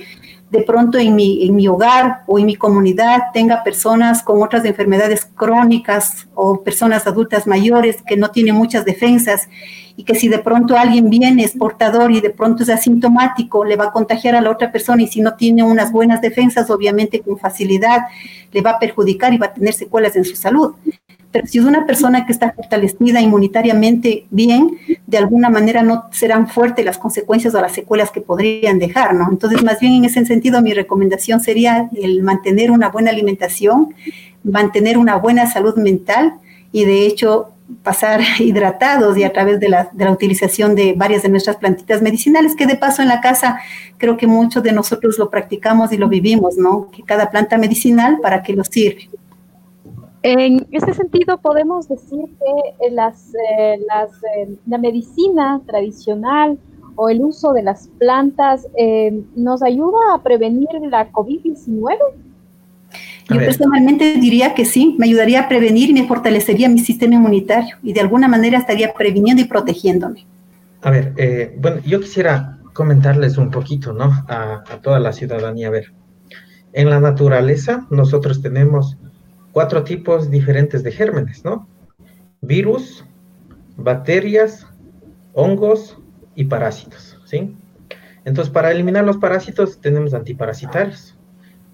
de 0.50 0.62
pronto 0.62 0.96
en 0.96 1.14
mi, 1.14 1.46
en 1.46 1.54
mi 1.56 1.68
hogar 1.68 2.22
o 2.26 2.38
en 2.38 2.46
mi 2.46 2.54
comunidad 2.54 3.24
tenga 3.34 3.62
personas 3.62 4.22
con 4.22 4.42
otras 4.42 4.64
enfermedades 4.64 5.26
crónicas 5.34 6.26
o 6.34 6.62
personas 6.62 7.06
adultas 7.06 7.46
mayores 7.46 7.96
que 8.06 8.16
no 8.16 8.30
tienen 8.30 8.54
muchas 8.54 8.84
defensas 8.84 9.48
y 9.96 10.04
que 10.04 10.14
si 10.14 10.28
de 10.28 10.38
pronto 10.38 10.76
alguien 10.76 11.10
viene 11.10 11.42
es 11.42 11.52
portador 11.56 12.12
y 12.12 12.20
de 12.20 12.30
pronto 12.30 12.62
es 12.62 12.70
asintomático, 12.70 13.64
le 13.64 13.76
va 13.76 13.86
a 13.86 13.92
contagiar 13.92 14.36
a 14.36 14.40
la 14.40 14.50
otra 14.50 14.70
persona 14.70 15.02
y 15.02 15.08
si 15.08 15.20
no 15.20 15.34
tiene 15.34 15.64
unas 15.64 15.92
buenas 15.92 16.20
defensas, 16.20 16.70
obviamente 16.70 17.20
con 17.20 17.36
facilidad 17.36 18.02
le 18.52 18.62
va 18.62 18.70
a 18.70 18.78
perjudicar 18.78 19.34
y 19.34 19.38
va 19.38 19.46
a 19.46 19.54
tener 19.54 19.74
secuelas 19.74 20.16
en 20.16 20.24
su 20.24 20.36
salud. 20.36 20.74
Pero 21.30 21.46
si 21.46 21.58
es 21.58 21.64
una 21.64 21.84
persona 21.84 22.24
que 22.24 22.32
está 22.32 22.52
fortalecida 22.52 23.20
inmunitariamente 23.20 24.26
bien, 24.30 24.78
de 25.06 25.18
alguna 25.18 25.50
manera 25.50 25.82
no 25.82 26.04
serán 26.10 26.48
fuertes 26.48 26.84
las 26.84 26.96
consecuencias 26.96 27.54
o 27.54 27.60
las 27.60 27.72
secuelas 27.72 28.10
que 28.10 28.22
podrían 28.22 28.78
dejar, 28.78 29.14
¿no? 29.14 29.28
Entonces, 29.30 29.62
más 29.62 29.78
bien 29.78 29.92
en 29.94 30.04
ese 30.06 30.24
sentido, 30.24 30.62
mi 30.62 30.72
recomendación 30.72 31.40
sería 31.40 31.90
el 31.94 32.22
mantener 32.22 32.70
una 32.70 32.88
buena 32.88 33.10
alimentación, 33.10 33.94
mantener 34.42 34.96
una 34.96 35.16
buena 35.16 35.46
salud 35.46 35.76
mental 35.76 36.34
y 36.72 36.84
de 36.84 37.06
hecho 37.06 37.52
pasar 37.82 38.20
hidratados 38.38 39.16
y 39.18 39.24
a 39.24 39.32
través 39.32 39.60
de 39.60 39.68
la, 39.68 39.90
utilización 40.10 40.74
de 40.74 40.94
varias 40.96 41.22
de 41.22 41.28
nuestras 41.28 41.56
plantitas 41.56 42.02
medicinales, 42.02 42.56
que 42.56 42.66
de 42.66 42.76
paso 42.76 43.02
en 43.02 43.08
la 43.08 43.20
casa 43.20 43.58
creo 43.98 44.16
que 44.16 44.26
muchos 44.26 44.62
de 44.62 44.72
nosotros 44.72 45.18
lo 45.18 45.30
practicamos 45.30 45.92
y 45.92 45.98
lo 45.98 46.08
vivimos, 46.08 46.56
¿no? 46.56 46.90
Que 46.90 47.02
cada 47.02 47.30
planta 47.30 47.58
medicinal 47.58 48.18
para 48.22 48.42
qué 48.42 48.54
nos 48.54 48.68
sirve. 48.68 49.10
En 50.22 50.66
ese 50.72 50.94
sentido, 50.94 51.38
podemos 51.38 51.88
decir 51.88 52.24
que 52.38 52.90
las, 52.90 53.32
eh, 53.34 53.78
las, 53.88 54.10
eh, 54.36 54.56
la 54.66 54.78
medicina 54.78 55.60
tradicional 55.66 56.58
o 57.00 57.08
el 57.08 57.20
uso 57.20 57.52
de 57.52 57.62
las 57.62 57.88
plantas 57.98 58.66
eh, 58.76 59.22
nos 59.36 59.62
ayuda 59.62 60.14
a 60.14 60.22
prevenir 60.22 60.68
la 60.90 61.10
COVID-19? 61.12 61.96
Yo 63.30 63.36
personalmente 63.36 64.14
diría 64.14 64.54
que 64.54 64.64
sí, 64.64 64.96
me 64.98 65.06
ayudaría 65.06 65.42
a 65.42 65.48
prevenir 65.48 65.90
y 65.90 65.92
me 65.92 66.08
fortalecería 66.08 66.68
mi 66.68 66.80
sistema 66.80 67.14
inmunitario 67.14 67.76
y 67.82 67.92
de 67.92 68.00
alguna 68.00 68.26
manera 68.26 68.58
estaría 68.58 68.92
previniendo 68.94 69.42
y 69.42 69.44
protegiéndome. 69.44 70.26
A 70.82 70.90
ver, 70.90 71.12
eh, 71.18 71.56
bueno, 71.60 71.80
yo 71.86 72.00
quisiera 72.00 72.58
comentarles 72.72 73.38
un 73.38 73.50
poquito, 73.50 73.92
¿no? 73.92 74.06
A, 74.26 74.64
a, 74.68 74.80
toda 74.80 74.98
la 74.98 75.12
ciudadanía. 75.12 75.68
A 75.68 75.70
ver, 75.70 75.92
en 76.72 76.90
la 76.90 77.00
naturaleza 77.00 77.86
nosotros 77.90 78.42
tenemos 78.42 78.96
cuatro 79.58 79.82
tipos 79.82 80.30
diferentes 80.30 80.84
de 80.84 80.92
gérmenes, 80.92 81.44
¿no? 81.44 81.66
Virus, 82.42 83.04
bacterias, 83.76 84.64
hongos 85.32 85.98
y 86.36 86.44
parásitos, 86.44 87.20
¿sí? 87.24 87.56
Entonces, 88.24 88.52
para 88.52 88.70
eliminar 88.70 89.04
los 89.04 89.16
parásitos 89.16 89.80
tenemos 89.80 90.14
antiparasitarios. 90.14 91.16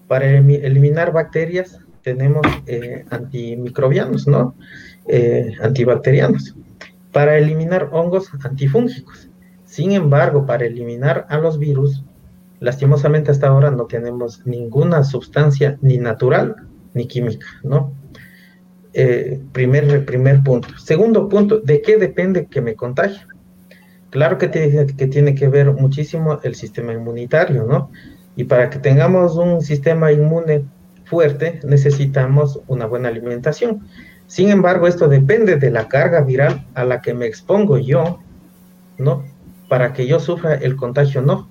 Para 0.07 0.25
eliminar 0.25 1.11
bacterias 1.11 1.79
tenemos 2.01 2.41
eh, 2.65 3.05
antimicrobianos, 3.11 4.27
¿no? 4.27 4.55
Eh, 5.07 5.53
antibacterianos. 5.61 6.55
Para 7.11 7.37
eliminar 7.37 7.89
hongos, 7.91 8.31
antifúngicos. 8.43 9.29
Sin 9.63 9.91
embargo, 9.91 10.47
para 10.47 10.65
eliminar 10.65 11.27
a 11.29 11.37
los 11.37 11.59
virus, 11.59 12.03
lastimosamente 12.59 13.29
hasta 13.29 13.49
ahora 13.49 13.69
no 13.69 13.85
tenemos 13.85 14.43
ninguna 14.43 15.03
sustancia 15.03 15.77
ni 15.83 15.99
natural 15.99 16.55
ni 16.95 17.07
química, 17.07 17.45
¿no? 17.63 17.93
Eh, 18.93 19.39
primer, 19.51 20.05
primer 20.05 20.41
punto. 20.41 20.69
Segundo 20.79 21.29
punto, 21.29 21.59
¿de 21.59 21.81
qué 21.81 21.97
depende 21.97 22.47
que 22.47 22.61
me 22.61 22.75
contagie? 22.75 23.21
Claro 24.09 24.37
que 24.37 24.47
tiene, 24.47 24.87
que 24.87 25.07
tiene 25.07 25.35
que 25.35 25.49
ver 25.49 25.73
muchísimo 25.73 26.39
el 26.41 26.55
sistema 26.55 26.93
inmunitario, 26.93 27.65
¿no? 27.65 27.91
Y 28.37 28.45
para 28.45 28.69
que 28.69 28.79
tengamos 28.79 29.35
un 29.35 29.61
sistema 29.61 30.13
inmune 30.13 30.63
fuerte, 31.03 31.59
necesitamos 31.65 32.61
una 32.67 32.85
buena 32.85 33.09
alimentación. 33.09 33.85
Sin 34.27 34.49
embargo, 34.49 34.87
esto 34.87 35.09
depende 35.09 35.57
de 35.57 35.71
la 35.71 35.89
carga 35.89 36.21
viral 36.21 36.65
a 36.73 36.85
la 36.85 37.01
que 37.01 37.13
me 37.13 37.25
expongo 37.25 37.77
yo, 37.77 38.19
¿no? 38.97 39.25
Para 39.67 39.91
que 39.91 40.07
yo 40.07 40.21
sufra 40.21 40.55
el 40.55 40.77
contagio, 40.77 41.21
no. 41.21 41.49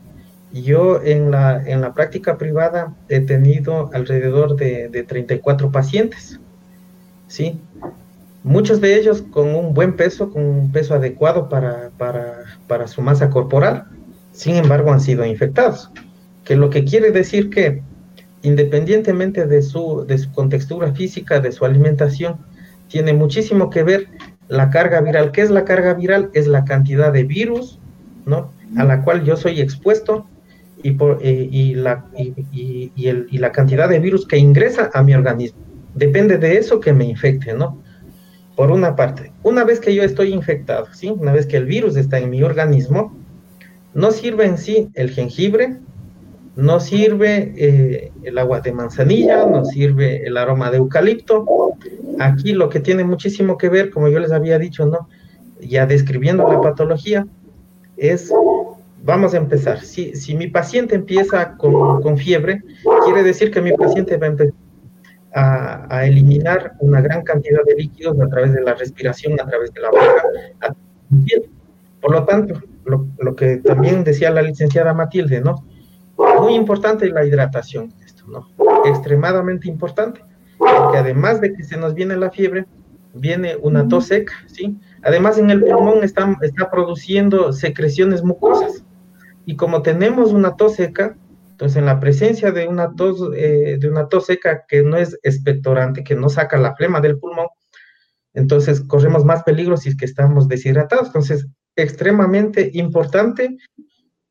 Yo 0.54 1.02
en 1.02 1.32
la, 1.32 1.60
en 1.66 1.80
la 1.80 1.94
práctica 1.94 2.38
privada 2.38 2.94
he 3.08 3.18
tenido 3.18 3.90
alrededor 3.92 4.54
de, 4.54 4.88
de 4.88 5.02
34 5.02 5.72
pacientes, 5.72 6.38
¿sí? 7.26 7.58
Muchos 8.44 8.80
de 8.80 8.94
ellos 8.94 9.22
con 9.32 9.52
un 9.52 9.74
buen 9.74 9.96
peso, 9.96 10.30
con 10.30 10.44
un 10.44 10.70
peso 10.70 10.94
adecuado 10.94 11.48
para, 11.48 11.90
para, 11.98 12.44
para 12.68 12.86
su 12.86 13.02
masa 13.02 13.30
corporal, 13.30 13.86
sin 14.30 14.54
embargo 14.54 14.92
han 14.92 15.00
sido 15.00 15.26
infectados, 15.26 15.90
que 16.44 16.54
lo 16.54 16.70
que 16.70 16.84
quiere 16.84 17.10
decir 17.10 17.50
que 17.50 17.82
independientemente 18.42 19.48
de 19.48 19.60
su, 19.60 20.04
de 20.06 20.18
su 20.18 20.30
contextura 20.30 20.92
física, 20.92 21.40
de 21.40 21.50
su 21.50 21.64
alimentación, 21.64 22.36
tiene 22.86 23.12
muchísimo 23.12 23.70
que 23.70 23.82
ver 23.82 24.06
la 24.46 24.70
carga 24.70 25.00
viral. 25.00 25.32
¿Qué 25.32 25.42
es 25.42 25.50
la 25.50 25.64
carga 25.64 25.94
viral? 25.94 26.30
Es 26.32 26.46
la 26.46 26.64
cantidad 26.64 27.12
de 27.12 27.24
virus, 27.24 27.80
¿no? 28.24 28.52
A 28.76 28.84
la 28.84 29.02
cual 29.02 29.24
yo 29.24 29.36
soy 29.36 29.60
expuesto 29.60 30.26
y, 30.84 30.92
por, 30.92 31.18
eh, 31.22 31.48
y, 31.50 31.74
la, 31.74 32.04
y, 32.52 32.92
el, 33.08 33.50
cantidad 33.52 33.88
de 33.88 33.98
virus 33.98 34.26
que 34.26 34.36
ingresa 34.36 34.90
a 34.92 35.02
mi 35.02 35.14
organismo. 35.14 35.58
Depende 35.94 36.36
de 36.36 36.58
eso 36.58 36.78
que 36.78 36.92
me 36.92 37.06
infecte, 37.06 37.54
¿no? 37.54 37.82
Por 38.54 38.70
una 38.70 38.94
parte, 38.94 39.32
una 39.42 39.64
vez 39.64 39.80
que 39.80 39.94
yo 39.94 40.02
estoy 40.02 40.34
infectado, 40.34 40.86
¿sí? 40.92 41.08
Una 41.08 41.32
vez 41.32 41.46
que 41.46 41.56
el 41.56 41.64
virus 41.64 41.96
está 41.96 42.18
en 42.18 42.28
mi 42.28 42.42
organismo, 42.42 43.16
no 43.94 44.10
sirve 44.10 44.44
en 44.44 44.58
sí 44.58 44.90
el 44.92 45.10
jengibre, 45.10 45.78
no 46.54 46.78
sirve 46.80 47.54
eh, 47.56 48.12
el 48.22 48.36
agua 48.36 48.60
de 48.60 48.72
manzanilla, 48.72 49.46
no 49.46 49.64
sirve 49.64 50.26
el 50.26 50.36
aroma 50.36 50.70
de 50.70 50.76
eucalipto. 50.76 51.46
Aquí 52.20 52.52
lo 52.52 52.68
que 52.68 52.80
tiene 52.80 53.04
muchísimo 53.04 53.56
que 53.56 53.70
ver, 53.70 53.88
como 53.88 54.08
yo 54.08 54.18
les 54.18 54.32
había 54.32 54.58
dicho, 54.58 54.84
¿no? 54.84 55.08
Ya 55.60 55.86
describiendo 55.86 56.46
la 56.46 56.60
patología, 56.60 57.26
es, 57.96 58.30
vamos 59.04 59.34
a 59.34 59.36
empezar, 59.36 59.80
si, 59.80 60.16
si 60.16 60.34
mi 60.34 60.46
paciente 60.46 60.94
empieza 60.94 61.56
con, 61.56 62.00
con 62.00 62.16
fiebre, 62.16 62.62
quiere 63.04 63.22
decir 63.22 63.50
que 63.50 63.60
mi 63.60 63.72
paciente 63.72 64.16
va 64.16 64.26
a 64.26 64.30
empezar 64.30 64.54
a, 65.34 66.06
eliminar 66.06 66.74
una 66.78 67.00
gran 67.00 67.22
cantidad 67.22 67.62
de 67.64 67.74
líquidos 67.74 68.18
a 68.20 68.28
través 68.28 68.54
de 68.54 68.62
la 68.62 68.74
respiración, 68.74 69.38
a 69.40 69.46
través 69.46 69.72
de 69.72 69.80
la 69.80 69.90
boca. 69.90 70.76
Por 72.00 72.12
lo 72.12 72.24
tanto, 72.24 72.62
lo, 72.84 73.06
lo, 73.18 73.34
que 73.34 73.58
también 73.58 74.04
decía 74.04 74.30
la 74.30 74.42
licenciada 74.42 74.94
Matilde, 74.94 75.40
¿no? 75.40 75.66
Muy 76.40 76.54
importante 76.54 77.08
la 77.08 77.24
hidratación, 77.24 77.92
esto, 78.04 78.24
¿no? 78.26 78.48
Extremadamente 78.84 79.68
importante, 79.68 80.24
porque 80.58 80.98
además 80.98 81.40
de 81.40 81.52
que 81.52 81.64
se 81.64 81.76
nos 81.76 81.94
viene 81.94 82.16
la 82.16 82.30
fiebre, 82.30 82.66
viene 83.14 83.56
una 83.60 83.86
tos 83.88 84.06
seca, 84.06 84.34
¿sí? 84.46 84.78
Además 85.02 85.38
en 85.38 85.50
el 85.50 85.62
pulmón 85.62 86.04
está, 86.04 86.36
está 86.42 86.70
produciendo 86.70 87.52
secreciones 87.52 88.22
mucosas. 88.22 88.83
Y 89.46 89.56
como 89.56 89.82
tenemos 89.82 90.32
una 90.32 90.56
tos 90.56 90.76
seca, 90.76 91.16
entonces, 91.54 91.76
en 91.76 91.86
la 91.86 92.00
presencia 92.00 92.50
de 92.50 92.66
una 92.66 92.96
tos, 92.96 93.30
eh, 93.36 93.76
de 93.78 93.88
una 93.88 94.08
tos 94.08 94.26
seca 94.26 94.64
que 94.66 94.82
no 94.82 94.96
es 94.96 95.16
expectorante, 95.22 96.02
que 96.02 96.16
no 96.16 96.28
saca 96.28 96.58
la 96.58 96.74
flema 96.74 97.00
del 97.00 97.16
pulmón, 97.16 97.46
entonces 98.32 98.80
corremos 98.80 99.24
más 99.24 99.44
peligro 99.44 99.76
si 99.76 99.90
es 99.90 99.96
que 99.96 100.04
estamos 100.04 100.48
deshidratados. 100.48 101.06
Entonces, 101.06 101.46
extremadamente 101.76 102.70
importante 102.74 103.56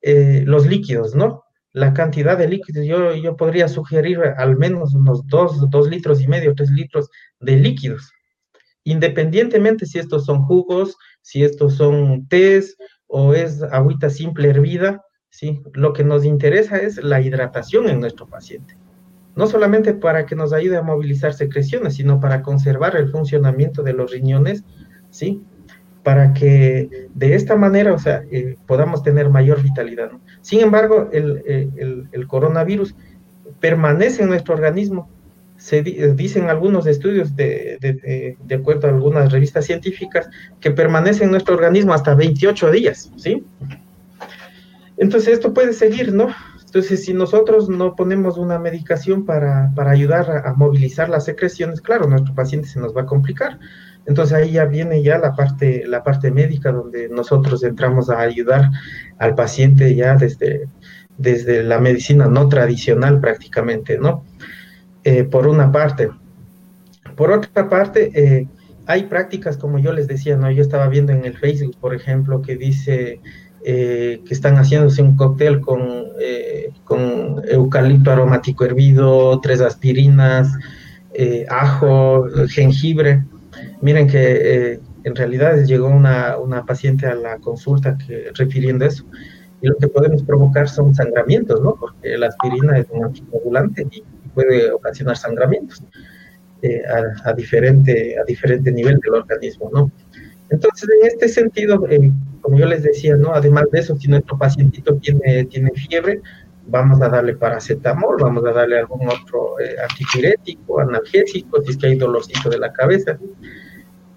eh, 0.02 0.44
los 0.46 0.68
líquidos, 0.68 1.16
¿no? 1.16 1.44
La 1.72 1.94
cantidad 1.94 2.38
de 2.38 2.50
líquidos, 2.50 2.86
yo, 2.86 3.16
yo 3.16 3.38
podría 3.38 3.70
sugerir 3.70 4.20
al 4.38 4.58
menos 4.58 4.94
unos 4.94 5.26
dos, 5.28 5.70
dos 5.70 5.88
litros 5.90 6.22
y 6.22 6.28
medio, 6.28 6.54
tres 6.54 6.70
litros 6.72 7.10
de 7.40 7.56
líquidos, 7.56 8.12
independientemente 8.84 9.86
si 9.86 9.98
estos 9.98 10.26
son 10.26 10.44
jugos, 10.44 10.98
si 11.22 11.44
estos 11.44 11.76
son 11.76 12.28
tés 12.28 12.76
o 13.16 13.36
es 13.36 13.62
agüita 13.62 14.10
simple 14.10 14.50
hervida, 14.50 15.06
¿sí? 15.30 15.62
Lo 15.74 15.94
que 15.94 16.04
nos 16.04 16.26
interesa 16.26 16.78
es 16.78 16.98
la 16.98 17.22
hidratación 17.22 17.88
en 17.88 18.00
nuestro 18.00 18.26
paciente. 18.26 18.76
No 19.36 19.46
solamente 19.46 19.94
para 19.94 20.26
que 20.26 20.36
nos 20.36 20.52
ayude 20.52 20.78
a 20.78 20.82
movilizar 20.82 21.32
secreciones, 21.36 21.94
sino 21.94 22.20
para 22.20 22.42
conservar 22.42 22.96
el 22.96 23.12
funcionamiento 23.12 23.84
de 23.84 23.94
los 23.94 24.12
riñones, 24.12 24.64
¿sí? 25.12 25.44
Para 26.02 26.34
que 26.34 27.08
de 27.14 27.36
esta 27.36 27.56
manera, 27.56 27.94
o 27.94 28.00
sea, 28.00 28.24
eh, 28.32 28.56
podamos 28.66 29.04
tener 29.04 29.30
mayor 29.30 29.62
vitalidad. 29.62 30.10
Sin 30.42 30.62
embargo, 30.62 31.10
el, 31.14 31.44
eh, 31.46 31.70
el, 31.76 32.10
el, 32.14 32.28
coronavirus 32.28 32.96
permanece 33.60 34.24
en 34.24 34.30
nuestro 34.30 34.56
organismo. 34.56 35.08
Se 35.64 35.82
dicen 35.82 36.50
algunos 36.50 36.88
estudios, 36.88 37.38
de, 37.38 37.78
de, 37.80 38.36
de, 38.38 38.56
acuerdo 38.56 38.88
a 38.88 38.92
algunas 38.92 39.32
revistas 39.32 39.64
científicas, 39.64 40.30
que 40.60 40.72
permanece 40.72 41.24
en 41.24 41.32
nuestro 41.32 41.56
organismo 41.56 41.94
hasta 41.94 42.16
28 42.16 42.70
días, 42.70 43.10
¿sí? 43.16 43.46
Entonces 44.98 45.36
esto 45.36 45.54
puede 45.54 45.72
seguir, 45.72 46.12
¿no? 46.12 46.28
Entonces, 46.66 47.06
si 47.06 47.14
nosotros 47.14 47.70
no 47.70 47.96
ponemos 47.96 48.38
una 48.38 48.60
medicación 48.60 49.26
para, 49.26 49.72
para 49.74 49.92
ayudar 49.92 50.30
a, 50.30 50.50
a, 50.50 50.54
movilizar 50.54 51.08
las 51.08 51.24
secreciones, 51.24 51.80
claro, 51.80 52.08
nuestro 52.08 52.36
paciente 52.36 52.68
se 52.68 52.82
nos 52.82 52.94
va 52.94 53.04
a 53.04 53.06
complicar. 53.06 53.58
Entonces 54.06 54.34
ahí 54.34 54.52
ya 54.52 54.66
viene 54.66 55.02
ya 55.02 55.18
la 55.18 55.34
parte, 55.34 55.86
la 55.88 56.04
parte 56.04 56.30
médica 56.30 56.74
donde 56.74 57.08
nosotros 57.08 57.64
entramos 57.64 58.10
a 58.10 58.20
ayudar 58.20 58.70
al 59.18 59.34
paciente 59.34 59.96
ya 59.96 60.18
desde, 60.18 60.68
desde 61.18 61.64
la 61.64 61.80
medicina 61.80 62.28
no 62.28 62.50
tradicional 62.50 63.22
prácticamente, 63.22 63.98
¿no? 63.98 64.26
Eh, 65.04 65.24
por 65.24 65.48
una 65.48 65.72
parte. 65.72 66.10
Por 67.16 67.32
otra 67.32 67.70
parte, 67.70 68.12
eh, 68.16 68.48
hay 68.86 69.04
prácticas, 69.04 69.58
como 69.58 69.80
yo 69.80 69.94
les 69.94 70.08
decía, 70.08 70.36
¿no? 70.38 70.50
Yo 70.52 70.62
estaba 70.62 70.88
viendo 70.88 71.12
en 71.12 71.26
el 71.26 71.38
Facebook, 71.38 71.76
por 71.80 71.94
ejemplo, 71.94 72.42
que 72.42 72.56
dice 72.56 73.20
eh, 73.66 74.22
que 74.28 74.34
están 74.34 74.58
haciéndose 74.58 75.02
un 75.02 75.16
cóctel 75.16 75.62
con, 75.62 75.82
eh, 76.20 76.72
con 76.84 77.42
eucalipto 77.48 78.12
aromático 78.12 78.66
hervido, 78.66 79.40
tres 79.42 79.62
aspirinas, 79.62 80.52
eh, 81.14 81.46
ajo, 81.50 82.28
jengibre. 82.50 83.24
Miren 83.82 84.08
que 84.08 84.20
eh, 84.74 84.80
en 85.04 85.16
realidad 85.16 85.64
llegó 85.64 85.88
una, 85.88 86.38
una, 86.38 86.66
paciente 86.66 87.06
a 87.06 87.16
la 87.16 87.38
consulta 87.38 87.98
que, 87.98 88.32
refiriendo 88.36 88.86
eso. 88.86 89.06
Y 89.62 89.68
lo 89.68 89.78
que 89.78 89.88
podemos 89.88 90.24
provocar 90.24 90.68
son 90.68 90.94
sangramientos, 90.94 91.62
¿no? 91.62 91.76
Porque 91.76 92.18
la 92.18 92.28
aspirina 92.28 92.78
es 92.78 92.88
un 92.92 93.06
anticoagulante 93.06 93.88
y 93.92 94.04
puede 94.34 94.72
ocasionar 94.72 95.18
sangramientos 95.18 95.84
a, 96.90 97.30
a, 97.30 97.34
diferente, 97.34 98.16
a 98.18 98.24
diferente 98.24 98.72
nivel 98.72 99.00
del 99.00 99.16
organismo, 99.16 99.70
¿no? 99.74 99.92
Entonces, 100.54 100.88
en 101.02 101.08
este 101.08 101.28
sentido, 101.30 101.84
eh, 101.90 102.12
como 102.42 102.60
yo 102.60 102.68
les 102.68 102.84
decía, 102.84 103.16
¿no? 103.16 103.34
Además 103.34 103.66
de 103.72 103.80
eso, 103.80 103.96
si 103.96 104.08
nuestro 104.08 104.38
pacientito 104.38 104.96
tiene, 104.98 105.46
tiene 105.46 105.72
fiebre, 105.72 106.22
vamos 106.68 107.02
a 107.02 107.10
darle 107.10 107.36
paracetamol, 107.36 108.18
vamos 108.20 108.46
a 108.46 108.52
darle 108.52 108.78
algún 108.78 109.08
otro 109.08 109.60
eh, 109.60 109.76
antipirético, 109.82 110.80
analgésico, 110.80 111.62
si 111.64 111.72
es 111.72 111.78
que 111.78 111.88
hay 111.88 111.96
dolorcito 111.96 112.50
de 112.50 112.60
la 112.60 112.72
cabeza. 112.72 113.18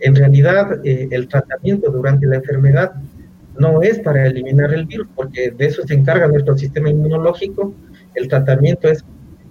En 0.00 0.14
realidad, 0.14 0.80
eh, 0.84 1.08
el 1.10 1.26
tratamiento 1.26 1.90
durante 1.90 2.26
la 2.26 2.36
enfermedad 2.36 2.92
no 3.58 3.80
es 3.80 3.98
para 4.00 4.26
eliminar 4.26 4.74
el 4.74 4.84
virus, 4.84 5.08
porque 5.14 5.50
de 5.52 5.66
eso 5.66 5.82
se 5.86 5.94
encarga 5.94 6.28
nuestro 6.28 6.56
sistema 6.58 6.90
inmunológico. 6.90 7.72
El 8.14 8.28
tratamiento 8.28 8.88
es, 8.88 9.02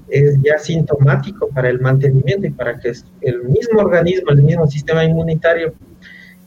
es 0.10 0.38
ya 0.42 0.58
sintomático 0.58 1.50
para 1.50 1.70
el 1.70 1.80
mantenimiento 1.80 2.48
y 2.48 2.52
para 2.52 2.80
que 2.80 2.94
el 3.22 3.44
mismo 3.44 3.80
organismo, 3.80 4.32
el 4.32 4.44
mismo 4.44 4.68
sistema 4.68 5.04
inmunitario 5.04 5.74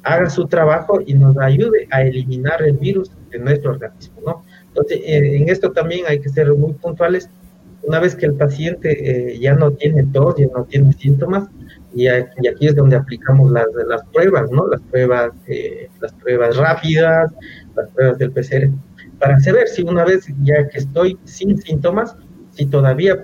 haga 0.02 0.30
su 0.30 0.46
trabajo 0.46 1.00
y 1.04 1.14
nos 1.14 1.36
ayude 1.38 1.88
a 1.90 2.02
eliminar 2.02 2.62
el 2.62 2.76
virus 2.76 3.10
de 3.30 3.38
nuestro 3.38 3.72
organismo, 3.72 4.20
¿no? 4.24 4.44
Entonces, 4.68 5.00
eh, 5.04 5.36
en 5.36 5.48
esto 5.48 5.72
también 5.72 6.04
hay 6.06 6.20
que 6.20 6.28
ser 6.28 6.52
muy 6.54 6.72
puntuales. 6.74 7.28
Una 7.82 8.00
vez 8.00 8.14
que 8.14 8.26
el 8.26 8.34
paciente 8.34 9.32
eh, 9.32 9.38
ya 9.38 9.54
no 9.54 9.72
tiene 9.72 10.04
tos, 10.12 10.36
ya 10.36 10.46
no 10.54 10.64
tiene 10.64 10.92
síntomas, 10.92 11.48
y 11.94 12.06
aquí, 12.06 12.66
es 12.66 12.76
donde 12.76 12.96
aplicamos 12.96 13.50
las, 13.50 13.66
las 13.86 14.04
pruebas, 14.12 14.50
¿no? 14.50 14.68
Las 14.68 14.80
pruebas, 14.82 15.32
eh, 15.46 15.88
las 16.00 16.12
pruebas 16.12 16.56
rápidas, 16.56 17.32
las 17.74 17.88
pruebas 17.90 18.18
del 18.18 18.30
PCR, 18.30 18.70
para 19.18 19.40
saber 19.40 19.68
si 19.68 19.82
una 19.82 20.04
vez 20.04 20.26
ya 20.42 20.68
que 20.68 20.78
estoy 20.78 21.18
sin 21.24 21.58
síntomas, 21.58 22.14
si 22.58 22.66
todavía 22.66 23.16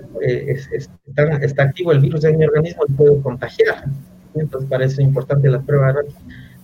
está, 1.41 1.63
activo 1.63 1.91
el 1.91 1.99
virus 1.99 2.23
en 2.23 2.37
mi 2.37 2.45
organismo 2.45 2.83
puedo 2.95 3.21
contagiar. 3.21 3.83
Entonces, 4.33 4.69
para 4.69 4.85
eso 4.85 5.01
es 5.01 5.07
importante 5.07 5.49
las 5.49 5.61
pruebas 5.65 5.93
rápidas. 5.93 6.21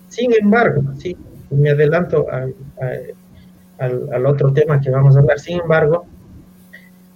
Sin 0.08 0.32
embargo, 0.34 0.82
sí, 0.98 1.18
me 1.50 1.72
adelanto 1.72 2.28
al, 2.32 2.56
al, 3.78 4.26
otro 4.26 4.54
tema 4.54 4.80
que 4.80 4.90
vamos 4.90 5.18
a 5.18 5.20
hablar. 5.20 5.38
Sin 5.40 5.60
embargo, 5.60 6.06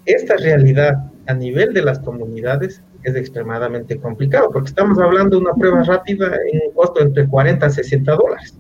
esta 0.05 0.35
realidad 0.35 1.09
a 1.25 1.33
nivel 1.33 1.73
de 1.73 1.83
las 1.83 1.99
comunidades 1.99 2.81
es 3.03 3.15
extremadamente 3.15 3.97
complicado, 3.97 4.49
porque 4.51 4.67
estamos 4.67 4.99
hablando 4.99 5.37
de 5.37 5.43
una 5.43 5.53
prueba 5.53 5.83
rápida 5.83 6.37
en 6.51 6.67
un 6.67 6.73
costo 6.73 7.01
entre 7.01 7.29
40 7.29 7.65
a 7.65 7.69
60 7.69 8.13
dólares, 8.13 8.59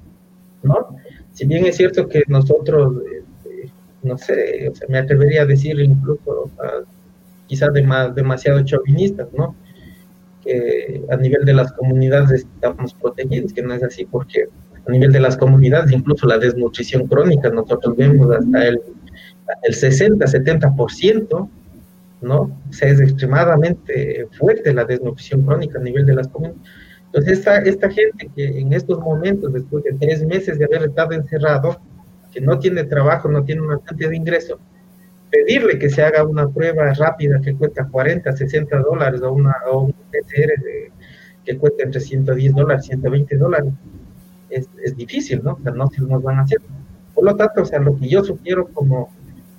¿no? 0.63 0.95
Si 1.33 1.45
bien 1.45 1.65
es 1.65 1.75
cierto 1.75 2.07
que 2.07 2.23
nosotros, 2.27 3.03
no 4.05 4.17
sé, 4.17 4.71
me 4.87 4.99
atrevería 4.99 5.41
a 5.41 5.45
decir 5.45 5.79
incluso 5.79 6.49
quizás 7.47 7.73
demasiado 7.73 8.63
chauvinistas, 8.63 9.27
¿no? 9.33 9.55
Que 10.43 11.03
a 11.09 11.17
nivel 11.17 11.43
de 11.45 11.53
las 11.53 11.73
comunidades 11.73 12.45
estamos 12.55 12.93
protegidos, 12.93 13.53
que 13.53 13.61
no 13.61 13.73
es 13.73 13.83
así, 13.83 14.05
porque 14.05 14.45
a 14.87 14.91
nivel 14.91 15.11
de 15.11 15.19
las 15.19 15.35
comunidades, 15.37 15.91
incluso 15.91 16.27
la 16.27 16.37
desnutrición 16.37 17.07
crónica, 17.07 17.49
nosotros 17.49 17.95
vemos 17.97 18.29
hasta 18.31 18.67
el, 18.67 18.79
el 19.63 19.75
60-70%, 19.75 21.49
¿no? 22.21 22.39
O 22.69 22.73
sea, 22.73 22.89
es 22.89 22.99
extremadamente 22.99 24.27
fuerte 24.37 24.73
la 24.73 24.85
desnutrición 24.85 25.43
crónica 25.43 25.79
a 25.79 25.83
nivel 25.83 26.05
de 26.05 26.15
las 26.15 26.27
comunidades. 26.27 26.69
Entonces, 27.07 27.39
esta, 27.39 27.59
esta 27.59 27.89
gente 27.89 28.29
que 28.35 28.59
en 28.59 28.73
estos 28.73 28.99
momentos, 28.99 29.53
después 29.53 29.83
de 29.83 29.93
tres 29.93 30.25
meses 30.25 30.59
de 30.59 30.65
haber 30.65 30.83
estado 30.83 31.13
encerrado, 31.13 31.79
que 32.35 32.41
no 32.41 32.59
tiene 32.59 32.83
trabajo, 32.83 33.29
no 33.29 33.45
tiene 33.45 33.61
una 33.61 33.79
cantidad 33.79 34.09
de 34.09 34.17
ingreso, 34.17 34.59
pedirle 35.31 35.79
que 35.79 35.89
se 35.89 36.03
haga 36.03 36.25
una 36.25 36.49
prueba 36.49 36.93
rápida 36.93 37.39
que 37.41 37.55
cuesta 37.55 37.87
40, 37.89 38.29
60 38.35 38.77
dólares 38.79 39.21
o, 39.21 39.31
una, 39.31 39.55
o 39.71 39.83
un 39.83 39.93
PCR 39.93 40.51
que 41.45 41.57
cuesta 41.57 41.83
entre 41.83 42.01
110 42.01 42.53
dólares, 42.53 42.85
120 42.87 43.37
dólares, 43.37 43.73
es, 44.49 44.67
es 44.83 44.97
difícil, 44.97 45.41
¿no? 45.43 45.53
O 45.53 45.61
sea, 45.63 45.71
no 45.71 45.87
se 45.87 46.01
nos 46.01 46.21
van 46.21 46.39
a 46.39 46.41
hacer. 46.41 46.59
Por 47.13 47.23
lo 47.23 47.35
tanto, 47.37 47.61
o 47.61 47.65
sea, 47.65 47.79
lo 47.79 47.95
que 47.95 48.09
yo 48.09 48.21
sugiero 48.21 48.67
como, 48.67 49.09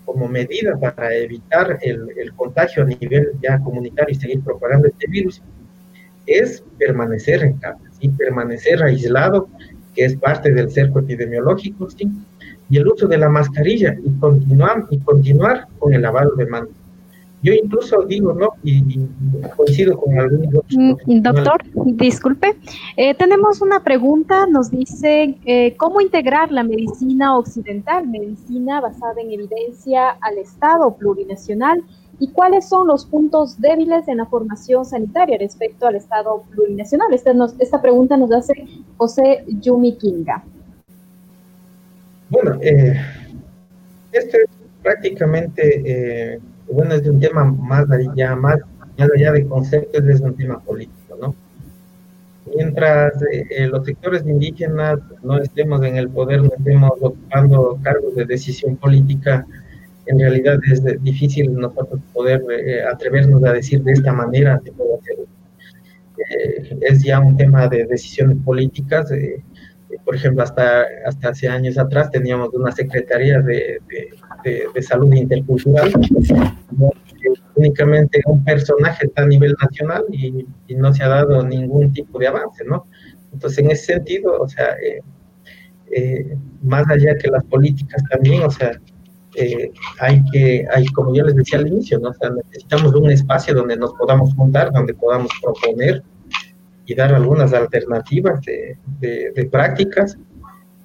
como 0.05 0.29
medida 0.29 0.79
para 0.79 1.15
evitar 1.15 1.79
el, 1.81 2.11
el 2.15 2.35
contagio 2.35 2.83
a 2.83 2.87
nivel 2.87 3.33
ya 3.43 3.59
comunitario 3.61 4.15
y 4.15 4.21
seguir 4.21 4.43
propagando 4.43 4.89
este 4.89 5.07
virus 5.09 5.43
es 6.27 6.63
permanecer 6.79 7.43
en 7.43 7.55
casa, 7.55 7.81
¿sí? 7.99 8.09
permanecer 8.11 8.83
aislado, 8.83 9.49
que 9.95 10.05
es 10.05 10.17
parte 10.17 10.53
del 10.53 10.71
cerco 10.71 10.99
epidemiológico, 10.99 11.89
¿sí? 11.89 12.11
Y 12.69 12.79
el 12.79 12.89
uso 12.89 13.07
de 13.07 13.19
la 13.19 13.29
mascarilla 13.29 13.97
y 14.05 14.11
continuar, 14.19 14.85
y 14.91 14.99
continuar 14.99 15.67
con 15.79 15.95
el 15.95 16.03
lavado 16.03 16.35
de 16.35 16.47
manos. 16.47 16.71
Yo 17.43 17.53
incluso 17.53 18.03
digo, 18.03 18.33
¿no? 18.33 18.49
Y, 18.65 18.99
coincido 19.57 19.97
con 19.97 20.19
algunos 20.19 20.65
mm, 20.71 21.21
Doctor, 21.21 21.63
disculpe. 21.85 22.57
Eh, 22.97 23.15
tenemos 23.15 23.61
una 23.61 23.85
pregunta, 23.85 24.47
nos 24.47 24.71
dice, 24.71 25.39
eh, 25.45 25.77
¿cómo 25.77 26.01
integrar 26.01 26.51
la 26.51 26.65
medicina 26.65 27.39
occidental, 27.39 28.09
medicina 28.09 28.81
basada 28.81 29.21
en 29.21 29.31
evidencia, 29.31 30.17
al 30.23 30.39
Estado 30.39 30.97
plurinacional? 30.97 31.85
¿Y 32.19 32.29
cuáles 32.29 32.69
son 32.69 32.89
los 32.89 33.05
puntos 33.05 33.61
débiles 33.61 34.09
en 34.09 34.17
la 34.17 34.27
formación 34.27 34.85
sanitaria 34.85 35.37
respecto 35.39 35.87
al 35.87 35.97
Estado 35.97 36.43
plurinacional? 36.51 37.13
Esta, 37.13 37.35
nos, 37.35 37.55
esta 37.61 37.81
pregunta 37.81 38.17
nos 38.17 38.33
hace 38.33 38.55
José 38.97 39.45
Yumi 39.61 39.97
Kinga. 39.99 40.43
Bueno, 42.29 42.59
eh, 42.61 43.01
esto 44.13 44.37
es 44.37 44.47
prácticamente 44.83 46.41
bueno, 46.69 46.95
es 46.95 47.07
un 47.07 47.21
tema 47.21 47.45
más 47.45 47.87
allá, 47.91 48.35
más, 48.35 48.59
allá 48.99 49.33
de 49.33 49.47
conceptos, 49.47 50.05
es 50.05 50.21
un 50.21 50.35
tema 50.35 50.59
político, 50.61 51.17
¿no? 51.21 51.35
Mientras 52.55 53.13
eh, 53.33 53.67
los 53.67 53.85
sectores 53.85 54.25
indígenas 54.25 55.01
no 55.23 55.39
estemos 55.39 55.83
en 55.83 55.97
el 55.97 56.09
poder, 56.09 56.43
no 56.43 56.51
estemos 56.57 56.93
ocupando 57.01 57.79
cargos 57.83 58.15
de 58.15 58.25
decisión 58.25 58.77
política, 58.77 59.45
en 60.07 60.21
realidad 60.21 60.59
es 60.71 60.83
difícil 61.03 61.53
nosotros 61.55 62.01
poder 62.13 62.43
eh, 62.51 62.85
atrevernos 62.85 63.43
a 63.45 63.53
decir 63.53 63.83
de 63.83 63.93
esta 63.93 64.13
manera. 64.13 64.61
Eh, 66.19 66.79
es 66.81 67.03
ya 67.03 67.21
un 67.21 67.37
tema 67.37 67.69
de 67.69 67.85
decisiones 67.85 68.39
políticas. 68.45 69.11
Por 70.05 70.15
ejemplo, 70.15 70.43
hasta, 70.43 70.85
hasta 71.07 71.29
hace 71.31 71.49
años 71.49 71.79
atrás 71.79 72.11
teníamos 72.11 72.51
una 72.55 72.73
secretaría 72.73 73.41
de 73.41 73.81
de, 74.75 74.83
salud 74.83 75.13
intercultural, 75.13 75.93
únicamente 77.55 78.21
un 78.27 78.45
personaje 78.45 79.07
está 79.07 79.23
a 79.23 79.27
nivel 79.27 79.55
nacional 79.61 80.05
y, 80.11 80.47
no 80.75 80.93
se 80.93 81.03
ha 81.03 81.09
dado 81.09 81.43
ningún 81.43 81.93
tipo 81.93 82.19
de 82.19 82.29
avance, 82.29 82.65
¿no? 82.65 82.87
Entonces, 83.33 83.59
en 83.59 83.71
ese 83.71 83.95
sentido, 83.95 84.41
o 84.41 84.49
sea, 84.49 84.77
eh, 84.83 85.01
eh, 85.91 86.37
más 86.63 86.89
allá 86.89 87.17
que 87.17 87.31
las 87.31 87.45
políticas 87.45 88.03
también, 88.11 88.43
o 88.43 88.51
sea, 88.51 88.73
eh, 89.35 89.71
hay 90.01 90.23
que, 90.31 90.67
hay, 90.73 90.87
como 90.87 91.15
yo 91.15 91.25
les 91.25 91.37
decía 91.37 91.59
al 91.59 91.67
inicio, 91.67 91.99
¿no? 91.99 92.11
O 92.11 92.15
sea, 92.15 92.31
necesitamos 92.31 92.95
un 92.95 93.11
espacio 93.11 93.55
donde 93.55 93.77
nos 93.77 93.93
podamos 93.95 94.35
juntar, 94.35 94.73
donde 94.73 94.95
podamos 94.95 95.31
proponer 95.43 96.03
y 96.87 96.95
dar 96.95 97.13
algunas 97.13 97.53
alternativas 97.53 98.41
de, 98.41 98.79
de 99.01 99.49
prácticas 99.51 100.17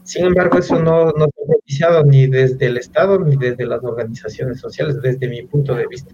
sin 0.03 0.25
embargo, 0.25 0.57
eso 0.57 0.75
no, 0.77 1.05
no 1.11 1.25
ha 1.25 1.29
beneficiado 1.47 2.03
ni 2.03 2.27
desde 2.27 2.65
el 2.65 2.77
Estado 2.77 3.19
ni 3.19 3.35
desde 3.35 3.65
las 3.65 3.83
organizaciones 3.83 4.59
sociales, 4.59 5.01
desde 5.01 5.27
mi 5.29 5.43
punto 5.43 5.75
de 5.75 5.87
vista. 5.87 6.13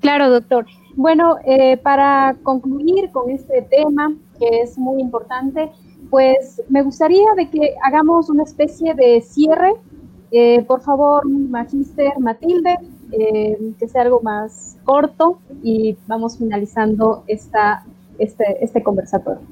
Claro, 0.00 0.30
doctor. 0.30 0.66
Bueno, 0.94 1.36
eh, 1.44 1.76
para 1.76 2.36
concluir 2.42 3.10
con 3.10 3.30
este 3.30 3.62
tema, 3.62 4.14
que 4.38 4.60
es 4.62 4.76
muy 4.76 5.00
importante, 5.00 5.70
pues 6.10 6.62
me 6.68 6.82
gustaría 6.82 7.32
de 7.36 7.48
que 7.50 7.74
hagamos 7.84 8.30
una 8.30 8.42
especie 8.42 8.94
de 8.94 9.20
cierre. 9.20 9.72
Eh, 10.30 10.62
por 10.64 10.82
favor, 10.82 11.26
Magister 11.26 12.18
Matilde, 12.18 12.76
eh, 13.12 13.56
que 13.78 13.88
sea 13.88 14.02
algo 14.02 14.20
más 14.20 14.76
corto 14.84 15.38
y 15.62 15.96
vamos 16.06 16.36
finalizando 16.36 17.24
esta, 17.26 17.86
este, 18.18 18.64
este 18.64 18.82
conversatorio. 18.82 19.42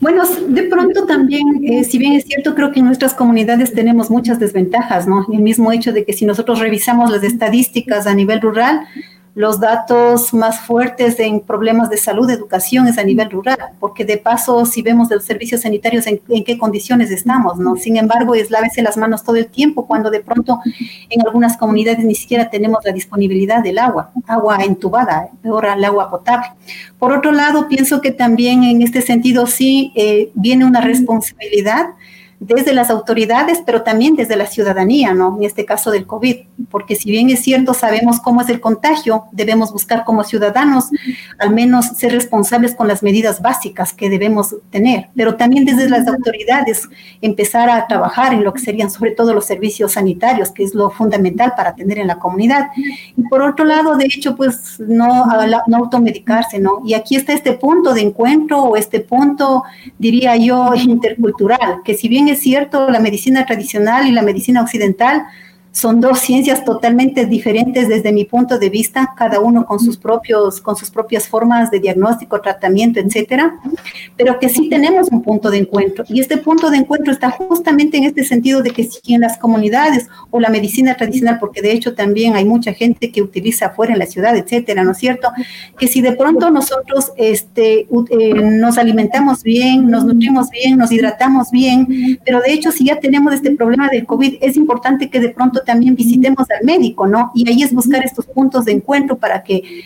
Bueno, 0.00 0.22
de 0.48 0.62
pronto 0.64 1.04
también, 1.04 1.62
eh, 1.64 1.84
si 1.84 1.98
bien 1.98 2.14
es 2.14 2.24
cierto, 2.24 2.54
creo 2.54 2.72
que 2.72 2.80
en 2.80 2.86
nuestras 2.86 3.12
comunidades 3.12 3.72
tenemos 3.72 4.10
muchas 4.10 4.38
desventajas, 4.38 5.06
¿no? 5.06 5.26
El 5.30 5.40
mismo 5.40 5.70
hecho 5.70 5.92
de 5.92 6.04
que 6.04 6.14
si 6.14 6.24
nosotros 6.24 6.60
revisamos 6.60 7.10
las 7.10 7.22
estadísticas 7.22 8.06
a 8.06 8.14
nivel 8.14 8.40
rural, 8.40 8.86
los 9.34 9.60
datos 9.60 10.34
más 10.34 10.60
fuertes 10.60 11.18
en 11.18 11.40
problemas 11.40 11.88
de 11.88 11.96
salud, 11.96 12.28
educación 12.28 12.86
es 12.86 12.98
a 12.98 13.02
nivel 13.02 13.30
rural, 13.30 13.58
porque 13.80 14.04
de 14.04 14.18
paso, 14.18 14.66
si 14.66 14.82
vemos 14.82 15.10
los 15.10 15.24
servicios 15.24 15.62
sanitarios 15.62 16.06
en, 16.06 16.20
qué 16.44 16.58
condiciones 16.58 17.10
estamos, 17.10 17.58
¿no? 17.58 17.76
Sin 17.76 17.96
embargo, 17.96 18.34
es 18.34 18.50
lávese 18.50 18.82
las 18.82 18.98
manos 18.98 19.24
todo 19.24 19.36
el 19.36 19.46
tiempo, 19.46 19.86
cuando 19.86 20.10
de 20.10 20.20
pronto 20.20 20.60
en 21.08 21.26
algunas 21.26 21.56
comunidades 21.56 22.04
ni 22.04 22.14
siquiera 22.14 22.50
tenemos 22.50 22.84
la 22.84 22.92
disponibilidad 22.92 23.62
del 23.62 23.78
agua, 23.78 24.10
agua 24.26 24.58
entubada, 24.64 25.28
peor 25.42 25.66
el 25.66 25.84
agua 25.84 26.10
potable. 26.10 26.48
Por 26.98 27.12
otro 27.12 27.32
lado, 27.32 27.68
pienso 27.68 28.02
que 28.02 28.10
también 28.10 28.64
en 28.64 28.82
este 28.82 29.00
sentido 29.00 29.46
sí 29.46 29.92
eh, 29.94 30.30
viene 30.34 30.66
una 30.66 30.80
responsabilidad 30.82 31.90
desde 32.42 32.72
las 32.74 32.90
autoridades, 32.90 33.62
pero 33.64 33.82
también 33.82 34.16
desde 34.16 34.34
la 34.34 34.46
ciudadanía, 34.46 35.14
¿no? 35.14 35.36
En 35.38 35.44
este 35.44 35.64
caso 35.64 35.92
del 35.92 36.06
COVID, 36.06 36.36
porque 36.70 36.96
si 36.96 37.08
bien 37.08 37.30
es 37.30 37.40
cierto, 37.40 37.72
sabemos 37.72 38.18
cómo 38.18 38.40
es 38.40 38.48
el 38.48 38.60
contagio, 38.60 39.26
debemos 39.30 39.72
buscar 39.72 40.04
como 40.04 40.24
ciudadanos 40.24 40.90
al 41.38 41.50
menos 41.50 41.86
ser 41.96 42.12
responsables 42.12 42.74
con 42.74 42.88
las 42.88 43.02
medidas 43.02 43.40
básicas 43.40 43.92
que 43.92 44.10
debemos 44.10 44.56
tener, 44.70 45.08
pero 45.14 45.36
también 45.36 45.64
desde 45.64 45.88
las 45.88 46.08
autoridades 46.08 46.88
empezar 47.20 47.70
a 47.70 47.86
trabajar 47.86 48.34
en 48.34 48.42
lo 48.42 48.52
que 48.52 48.60
serían 48.60 48.90
sobre 48.90 49.12
todo 49.12 49.34
los 49.34 49.44
servicios 49.44 49.92
sanitarios, 49.92 50.50
que 50.50 50.64
es 50.64 50.74
lo 50.74 50.90
fundamental 50.90 51.52
para 51.56 51.76
tener 51.76 51.98
en 51.98 52.08
la 52.08 52.18
comunidad. 52.18 52.70
Y 53.16 53.22
por 53.28 53.42
otro 53.42 53.64
lado, 53.64 53.96
de 53.96 54.06
hecho, 54.06 54.34
pues 54.34 54.80
no, 54.80 55.26
no 55.68 55.76
automedicarse, 55.76 56.58
¿no? 56.58 56.82
Y 56.84 56.94
aquí 56.94 57.14
está 57.14 57.32
este 57.32 57.52
punto 57.52 57.94
de 57.94 58.00
encuentro 58.00 58.62
o 58.64 58.76
este 58.76 58.98
punto, 58.98 59.62
diría 59.96 60.36
yo, 60.36 60.74
intercultural, 60.74 61.82
que 61.84 61.94
si 61.94 62.08
bien 62.08 62.28
es 62.28 62.31
cierto, 62.40 62.90
la 62.90 63.00
medicina 63.00 63.44
tradicional 63.46 64.06
y 64.06 64.12
la 64.12 64.22
medicina 64.22 64.62
occidental 64.62 65.24
son 65.72 66.00
dos 66.00 66.20
ciencias 66.20 66.64
totalmente 66.64 67.24
diferentes 67.24 67.88
desde 67.88 68.12
mi 68.12 68.26
punto 68.26 68.58
de 68.58 68.68
vista, 68.68 69.14
cada 69.16 69.40
uno 69.40 69.64
con 69.64 69.80
sus 69.80 69.96
propios, 69.96 70.60
con 70.60 70.76
sus 70.76 70.90
propias 70.90 71.26
formas 71.26 71.70
de 71.70 71.80
diagnóstico, 71.80 72.40
tratamiento, 72.42 73.00
etcétera, 73.00 73.58
pero 74.16 74.38
que 74.38 74.50
sí 74.50 74.68
tenemos 74.68 75.08
un 75.10 75.22
punto 75.22 75.50
de 75.50 75.58
encuentro. 75.58 76.04
Y 76.08 76.20
este 76.20 76.36
punto 76.36 76.70
de 76.70 76.76
encuentro 76.76 77.10
está 77.10 77.30
justamente 77.30 77.96
en 77.96 78.04
este 78.04 78.22
sentido 78.22 78.62
de 78.62 78.70
que 78.70 78.84
si 78.84 79.14
en 79.14 79.22
las 79.22 79.38
comunidades 79.38 80.08
o 80.30 80.40
la 80.40 80.50
medicina 80.50 80.94
tradicional, 80.94 81.38
porque 81.40 81.62
de 81.62 81.72
hecho 81.72 81.94
también 81.94 82.36
hay 82.36 82.44
mucha 82.44 82.74
gente 82.74 83.10
que 83.10 83.22
utiliza 83.22 83.66
afuera 83.66 83.94
en 83.94 83.98
la 83.98 84.06
ciudad, 84.06 84.36
etcétera, 84.36 84.84
¿no 84.84 84.92
es 84.92 84.98
cierto? 84.98 85.32
Que 85.78 85.88
si 85.88 86.02
de 86.02 86.12
pronto 86.12 86.50
nosotros 86.50 87.12
este, 87.16 87.86
eh, 88.10 88.34
nos 88.34 88.76
alimentamos 88.76 89.42
bien, 89.42 89.90
nos 89.90 90.04
nutrimos 90.04 90.50
bien, 90.50 90.76
nos 90.76 90.92
hidratamos 90.92 91.50
bien, 91.50 92.18
pero 92.26 92.40
de 92.40 92.52
hecho 92.52 92.70
si 92.72 92.84
ya 92.84 93.00
tenemos 93.00 93.32
este 93.32 93.52
problema 93.52 93.88
del 93.88 94.04
COVID, 94.04 94.36
es 94.42 94.56
importante 94.58 95.08
que 95.08 95.18
de 95.18 95.30
pronto 95.30 95.61
también 95.62 95.94
visitemos 95.94 96.46
al 96.50 96.64
médico, 96.64 97.06
¿no? 97.06 97.30
Y 97.34 97.48
ahí 97.48 97.62
es 97.62 97.72
buscar 97.72 98.04
estos 98.04 98.26
puntos 98.26 98.64
de 98.64 98.72
encuentro 98.72 99.16
para 99.16 99.42
que 99.42 99.84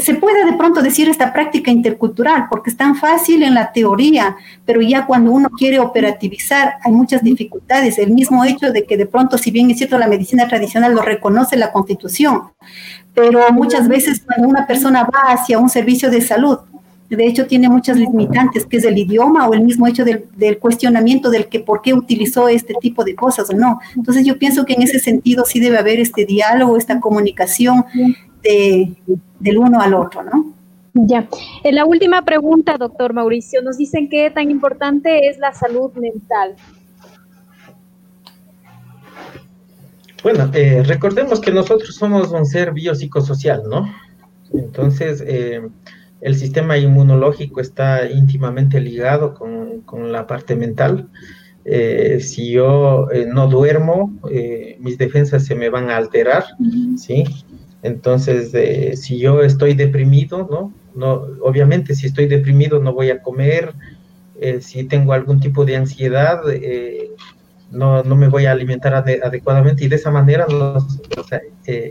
se 0.00 0.14
pueda 0.14 0.44
de 0.44 0.54
pronto 0.54 0.82
decir 0.82 1.08
esta 1.08 1.32
práctica 1.32 1.70
intercultural, 1.70 2.46
porque 2.48 2.70
es 2.70 2.76
tan 2.76 2.96
fácil 2.96 3.42
en 3.42 3.54
la 3.54 3.72
teoría, 3.72 4.36
pero 4.64 4.80
ya 4.80 5.06
cuando 5.06 5.30
uno 5.30 5.50
quiere 5.50 5.78
operativizar 5.78 6.74
hay 6.82 6.92
muchas 6.92 7.22
dificultades. 7.22 7.98
El 7.98 8.12
mismo 8.12 8.44
hecho 8.44 8.72
de 8.72 8.84
que 8.84 8.96
de 8.96 9.06
pronto, 9.06 9.38
si 9.38 9.50
bien 9.50 9.70
es 9.70 9.78
cierto, 9.78 9.98
la 9.98 10.08
medicina 10.08 10.48
tradicional 10.48 10.94
lo 10.94 11.02
reconoce 11.02 11.56
la 11.56 11.72
constitución, 11.72 12.52
pero 13.14 13.52
muchas 13.52 13.88
veces 13.88 14.22
cuando 14.24 14.48
una 14.48 14.66
persona 14.66 15.04
va 15.04 15.32
hacia 15.32 15.58
un 15.58 15.68
servicio 15.68 16.10
de 16.10 16.20
salud, 16.20 16.58
de 17.08 17.26
hecho 17.26 17.46
tiene 17.46 17.68
muchas 17.68 17.98
limitantes, 17.98 18.66
que 18.66 18.78
es 18.78 18.84
el 18.84 18.96
idioma 18.96 19.46
o 19.48 19.54
el 19.54 19.62
mismo 19.62 19.86
hecho 19.86 20.04
del, 20.04 20.58
cuestionamiento 20.58 21.30
del 21.30 21.48
que 21.48 21.60
por 21.60 21.82
qué 21.82 21.94
utilizó 21.94 22.48
este 22.48 22.74
tipo 22.80 23.04
de 23.04 23.14
cosas 23.14 23.50
o 23.50 23.52
no. 23.54 23.80
Entonces 23.96 24.26
yo 24.26 24.38
pienso 24.38 24.64
que 24.64 24.74
en 24.74 24.82
ese 24.82 24.98
sentido 24.98 25.44
sí 25.44 25.60
debe 25.60 25.78
haber 25.78 26.00
este 26.00 26.24
diálogo, 26.24 26.76
esta 26.76 27.00
comunicación 27.00 27.84
de, 28.42 28.94
del 29.38 29.58
uno 29.58 29.80
al 29.80 29.94
otro, 29.94 30.22
¿no? 30.22 30.52
Ya. 30.94 31.28
En 31.64 31.74
la 31.74 31.84
última 31.84 32.22
pregunta, 32.22 32.76
doctor 32.78 33.12
Mauricio, 33.14 33.62
nos 33.62 33.78
dicen 33.78 34.08
qué 34.08 34.30
tan 34.30 34.50
importante 34.50 35.28
es 35.28 35.38
la 35.38 35.52
salud 35.52 35.92
mental. 35.94 36.54
Bueno, 40.22 40.50
eh, 40.54 40.82
recordemos 40.86 41.40
que 41.40 41.50
nosotros 41.50 41.94
somos 41.96 42.30
un 42.30 42.46
ser 42.46 42.72
biopsicosocial, 42.72 43.64
¿no? 43.68 43.92
Entonces, 44.54 45.22
eh, 45.26 45.68
el 46.24 46.36
sistema 46.36 46.78
inmunológico 46.78 47.60
está 47.60 48.10
íntimamente 48.10 48.80
ligado 48.80 49.34
con, 49.34 50.10
la 50.10 50.26
parte 50.26 50.56
mental. 50.56 51.10
Eh, 51.66 52.18
si 52.20 52.50
yo 52.50 53.10
eh, 53.12 53.26
no 53.30 53.46
duermo, 53.46 54.18
eh, 54.30 54.78
mis 54.80 54.96
defensas 54.96 55.44
se 55.44 55.54
me 55.54 55.68
van 55.68 55.90
a 55.90 55.98
alterar, 55.98 56.44
¿sí? 56.96 57.24
Entonces, 57.82 58.52
si 58.98 59.18
yo 59.18 59.42
estoy 59.42 59.74
deprimido, 59.74 60.48
¿no? 60.50 60.72
no 60.94 61.26
obviamente, 61.42 61.94
si 61.94 62.06
estoy 62.06 62.26
deprimido 62.26 62.80
no 62.80 62.94
voy 62.94 63.10
a 63.10 63.20
comer, 63.20 63.74
si 64.60 64.84
tengo 64.84 65.12
algún 65.12 65.40
tipo 65.40 65.66
de 65.66 65.76
ansiedad, 65.76 66.40
no, 67.70 68.02
me 68.02 68.28
voy 68.28 68.46
a 68.46 68.52
alimentar 68.52 68.94
adecuadamente 68.94 69.84
y 69.84 69.88
de 69.88 69.96
esa 69.96 70.10
manera 70.10 70.46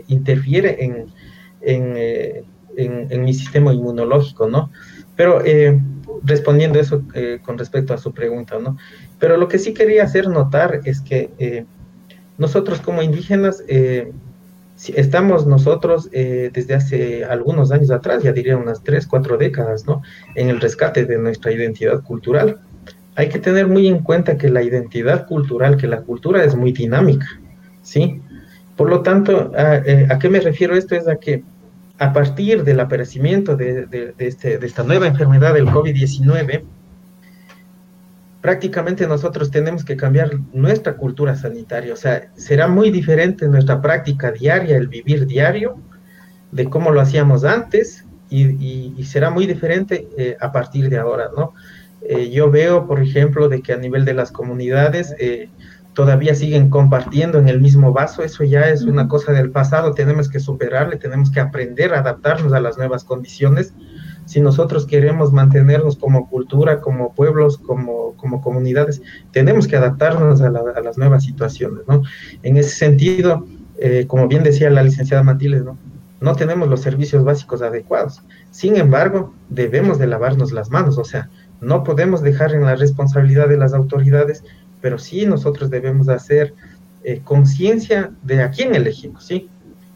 interfiere 0.08 0.84
en, 0.84 1.06
en 1.60 2.44
en, 2.76 3.24
mi 3.24 3.34
sistema 3.34 3.72
inmunológico, 3.72 4.48
¿no? 4.48 4.70
Pero 5.16 5.44
eh, 5.44 5.80
respondiendo 6.24 6.78
eso 6.78 7.02
eh, 7.14 7.38
con 7.42 7.58
respecto 7.58 7.94
a 7.94 7.98
su 7.98 8.12
pregunta, 8.12 8.58
¿no? 8.58 8.76
Pero 9.18 9.36
lo 9.36 9.48
que 9.48 9.58
sí 9.58 9.74
quería 9.74 10.04
hacer 10.04 10.28
notar 10.28 10.80
es 10.84 11.00
que 11.00 11.30
eh, 11.38 11.64
nosotros 12.38 12.80
como 12.80 13.02
indígenas 13.02 13.62
estamos 14.96 15.46
nosotros 15.46 16.10
desde 16.10 16.74
hace 16.74 17.24
algunos 17.24 17.70
años 17.70 17.92
atrás, 17.92 18.24
ya 18.24 18.32
diría 18.32 18.56
unas 18.56 18.82
tres, 18.82 19.06
cuatro 19.06 19.38
décadas, 19.38 19.86
¿no? 19.86 20.02
En 20.34 20.50
el 20.50 20.60
rescate 20.60 21.04
de 21.04 21.16
nuestra 21.16 21.52
identidad 21.52 22.02
cultural. 22.02 22.60
Hay 23.14 23.28
que 23.28 23.38
tener 23.38 23.68
muy 23.68 23.86
en 23.86 24.00
cuenta 24.00 24.36
que 24.36 24.48
la 24.48 24.64
identidad 24.64 25.28
cultural, 25.28 25.76
que 25.76 25.86
la 25.86 26.00
cultura 26.00 26.42
es 26.42 26.56
muy 26.56 26.72
dinámica, 26.72 27.28
¿sí? 27.82 28.20
Por 28.76 28.90
lo 28.90 29.02
tanto, 29.02 29.52
¿a, 29.56 29.74
¿a 30.12 30.18
qué 30.18 30.28
me 30.28 30.40
refiero 30.40 30.74
esto? 30.74 30.96
Es 30.96 31.06
a 31.06 31.16
que 31.16 31.44
a 31.98 32.12
partir 32.12 32.64
del 32.64 32.80
aparecimiento 32.80 33.56
de, 33.56 34.14
este, 34.18 34.58
de 34.58 34.66
esta 34.66 34.82
nueva 34.82 35.06
enfermedad 35.06 35.54
del 35.54 35.66
COVID-19, 35.66 36.64
prácticamente 38.40 39.06
nosotros 39.06 39.50
tenemos 39.50 39.84
que 39.84 39.96
cambiar 39.96 40.30
nuestra 40.52 40.96
cultura 40.96 41.36
sanitaria. 41.36 41.94
O 41.94 41.96
sea, 41.96 42.30
será 42.34 42.68
muy 42.68 42.90
diferente 42.90 43.48
nuestra 43.48 43.80
práctica 43.80 44.32
diaria, 44.32 44.76
el 44.76 44.88
vivir 44.88 45.26
diario, 45.26 45.76
de 46.50 46.68
cómo 46.68 46.90
lo 46.90 47.00
hacíamos 47.00 47.44
antes, 47.44 48.04
y, 48.28 49.02
será 49.04 49.30
muy 49.30 49.46
diferente 49.46 50.08
eh, 50.18 50.36
a 50.40 50.50
partir 50.50 50.90
de 50.90 50.98
ahora, 50.98 51.30
¿no? 51.36 51.54
Eh, 52.02 52.30
yo 52.30 52.50
veo, 52.50 52.86
por 52.86 53.00
ejemplo, 53.00 53.48
de 53.48 53.62
que 53.62 53.72
a 53.72 53.76
nivel 53.76 54.04
de 54.04 54.14
las 54.14 54.30
comunidades, 54.30 55.14
eh, 55.18 55.48
todavía 55.94 56.34
siguen 56.34 56.70
compartiendo 56.70 57.38
en 57.38 57.48
el 57.48 57.60
mismo 57.60 57.92
vaso, 57.92 58.22
eso 58.22 58.44
ya 58.44 58.68
es 58.68 58.82
una 58.82 59.08
cosa 59.08 59.32
del 59.32 59.50
pasado, 59.50 59.94
tenemos 59.94 60.28
que 60.28 60.40
superarle, 60.40 60.96
tenemos 60.96 61.30
que 61.30 61.40
aprender 61.40 61.94
a 61.94 62.00
adaptarnos 62.00 62.52
a 62.52 62.60
las 62.60 62.76
nuevas 62.76 63.04
condiciones. 63.04 63.72
Si 64.26 64.40
nosotros 64.40 64.86
queremos 64.86 65.32
mantenernos 65.32 65.96
como 65.96 66.28
cultura, 66.28 66.80
como 66.80 67.14
pueblos, 67.14 67.58
como, 67.58 68.14
como 68.16 68.42
comunidades, 68.42 69.02
tenemos 69.32 69.68
que 69.68 69.76
adaptarnos 69.76 70.40
a, 70.40 70.50
las 70.50 70.98
nuevas 70.98 71.22
situaciones, 71.22 71.82
¿no? 71.86 72.02
En 72.42 72.56
ese 72.56 72.70
sentido, 72.70 73.46
eh, 73.78 74.06
como 74.08 74.26
bien 74.26 74.42
decía 74.42 74.70
la 74.70 74.82
licenciada 74.82 75.22
Matilde, 75.22 75.60
¿no? 75.60 75.78
No 76.20 76.34
tenemos 76.34 76.68
los 76.68 76.80
servicios 76.80 77.22
básicos 77.22 77.60
adecuados. 77.60 78.22
Sin 78.50 78.76
embargo, 78.76 79.34
debemos 79.50 79.98
de 79.98 80.06
lavarnos 80.06 80.52
las 80.52 80.70
manos, 80.70 80.96
o 80.96 81.04
sea, 81.04 81.28
no 81.60 81.84
podemos 81.84 82.22
dejar 82.22 82.52
en 82.54 82.62
la 82.62 82.76
responsabilidad 82.76 83.48
de 83.48 83.58
las 83.58 83.74
autoridades 83.74 84.42
pero 84.84 84.98
sí 84.98 85.24
nosotros 85.24 85.70
debemos 85.70 86.10
hacer 86.10 86.52
eh, 87.04 87.22
conciencia 87.24 88.10
de 88.20 88.42
a 88.42 88.50
quién 88.50 88.74
elegimos, 88.74 89.24
¿sí? 89.24 89.48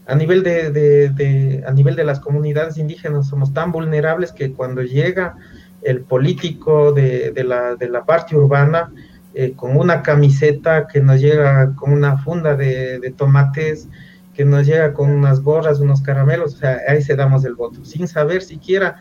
A 0.07 0.15
nivel 0.15 0.41
de, 0.41 1.63
a 1.63 1.71
nivel 1.71 1.95
de 1.95 2.03
las 2.03 2.19
comunidades 2.19 2.75
indígenas 2.79 3.27
somos 3.27 3.53
tan 3.53 3.71
vulnerables 3.71 4.31
que 4.31 4.51
cuando 4.51 4.81
llega 4.81 5.35
el 5.83 6.01
político 6.01 6.91
de, 6.91 7.31
la, 7.45 8.03
parte 8.03 8.35
urbana 8.35 8.91
eh, 9.35 9.53
con 9.55 9.77
una 9.77 10.01
camiseta 10.01 10.87
que 10.87 11.01
nos 11.01 11.21
llega 11.21 11.75
con 11.75 11.93
una 11.93 12.17
funda 12.17 12.55
de, 12.55 13.13
tomates, 13.15 13.87
que 14.33 14.43
nos 14.43 14.65
llega 14.65 14.93
con 14.93 15.11
unas 15.11 15.39
gorras, 15.41 15.79
unos 15.79 16.01
caramelos, 16.01 16.55
o 16.55 16.57
sea, 16.57 16.79
ahí 16.87 17.03
se 17.03 17.15
damos 17.15 17.45
el 17.45 17.53
voto, 17.53 17.85
sin 17.85 18.07
saber 18.07 18.41
siquiera 18.41 18.97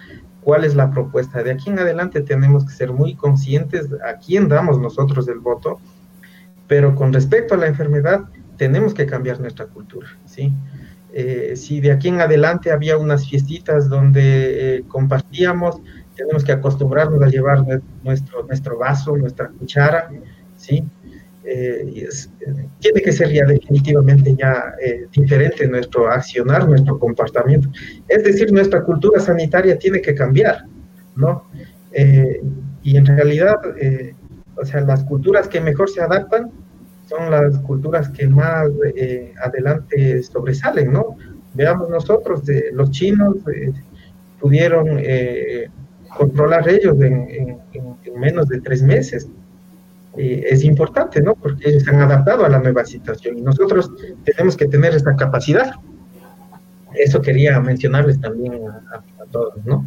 cuál 0.49 0.65
es 0.65 0.75
la 0.75 0.91
propuesta. 0.91 1.43
De 1.43 1.51
aquí 1.51 1.69
en 1.69 1.79
adelante 1.79 2.23
tenemos 2.23 2.65
que 2.65 2.73
ser 2.73 2.91
muy 2.91 3.15
conscientes 3.15 3.87
a 4.03 4.15
quién 4.17 4.49
damos 4.49 4.81
nosotros 4.81 5.29
el 5.29 5.41
voto, 5.41 5.79
pero 6.67 6.95
con 6.95 7.13
respecto 7.13 7.53
a 7.53 7.59
la 7.59 7.67
enfermedad 7.67 8.23
tenemos 8.57 8.95
que 8.95 9.05
cambiar 9.05 9.41
nuestra 9.41 9.67
cultura, 9.67 10.09
¿sí? 10.25 10.55
Eh, 11.13 11.53
si 11.55 11.83
de 11.83 11.93
aquí 11.93 12.09
en 12.09 12.23
adelante 12.23 12.73
había 12.73 12.97
unas 12.97 13.29
fiestitas 13.29 13.91
donde 13.91 14.77
eh, 14.77 14.85
compartíamos, 14.89 15.83
tenemos 16.17 16.43
que 16.45 16.53
acostumbrarnos 16.53 17.21
a 17.21 17.29
llevar 17.29 17.67
nuestro, 18.03 18.43
nuestro 18.45 18.79
vaso, 18.79 19.19
nuestra 19.19 19.49
cuchara, 19.49 20.09
¿sí? 20.57 20.83
Eh, 21.51 22.07
tiene 22.79 23.01
que 23.01 23.11
ser 23.11 23.33
ya 23.33 23.47
definitivamente 23.47 24.37
ya 24.37 24.75
eh, 24.85 25.07
diferente 25.11 25.67
nuestro 25.67 26.07
accionar, 26.07 26.69
nuestro 26.69 26.99
comportamiento. 26.99 27.71
Es 28.07 28.23
decir, 28.23 28.53
nuestra 28.53 28.83
cultura 28.83 29.19
sanitaria 29.19 29.79
tiene 29.79 30.03
que 30.03 30.15
cambiar, 30.15 30.67
¿no? 31.17 31.49
Eh, 31.93 32.43
y 32.83 32.99
en 32.99 33.07
realidad, 33.07 33.57
o 34.57 34.65
sea, 34.67 34.83
las 34.83 35.05
culturas 35.05 35.49
que 35.49 35.59
mejor 35.63 35.89
se 35.89 36.03
adaptan 36.03 36.51
son 37.09 37.31
las 37.31 37.59
culturas 37.61 38.11
que 38.11 38.27
más 38.27 38.69
adelante 39.43 40.23
sobresalen, 40.23 40.93
¿no? 40.93 41.17
Veamos 41.55 41.89
nosotros, 41.89 42.43
los 42.73 42.91
chinos 42.91 43.37
pudieron 44.39 45.03
controlar 46.15 46.69
ellos 46.69 47.01
en 47.01 47.59
menos 48.17 48.49
de 48.49 48.61
tres 48.61 48.83
meses 48.83 49.29
es 50.19 50.65
importante, 50.65 51.23
¿no? 51.23 51.35
Porque 51.35 51.71
ellos 51.71 51.85
se 51.85 51.91
han 51.91 52.01
adaptado 52.01 52.45
a 52.45 52.49
la 52.49 52.59
nueva 52.59 52.85
situación 52.85 53.39
y 53.39 53.41
nosotros 53.43 53.91
tenemos 54.25 54.57
que 54.57 54.67
tener 54.67 54.95
esta 54.95 55.15
capacidad. 55.17 55.75
Eso 56.95 57.21
quería 57.21 57.61
mencionarles 57.61 58.21
también 58.21 58.55
a, 58.67 59.25
todos, 59.31 59.55
¿no? 59.65 59.85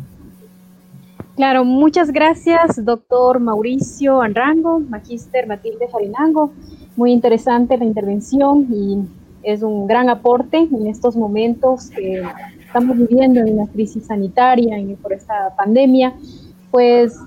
Claro, 1.35 1.65
muchas 1.65 2.11
gracias, 2.11 2.83
doctor 2.85 3.39
Mauricio 3.39 4.21
Anrango, 4.21 4.79
magíster 4.79 5.47
Matilde 5.47 5.87
Farinango. 5.91 6.53
Muy 6.95 7.11
interesante 7.11 7.77
la 7.77 7.85
intervención 7.85 8.67
y 8.69 8.99
es 9.43 9.63
un 9.63 9.87
gran 9.87 10.09
aporte 10.09 10.57
en 10.57 10.87
estos 10.87 11.15
momentos 11.15 11.89
que 11.89 12.23
estamos 12.65 12.95
viviendo 12.95 13.39
en 13.39 13.53
una 13.59 13.67
crisis 13.67 14.05
sanitaria 14.05 14.77
y 14.79 14.93
por 14.95 15.13
esta 15.13 15.55
pandemia. 15.57 16.13
Pues 16.69 17.17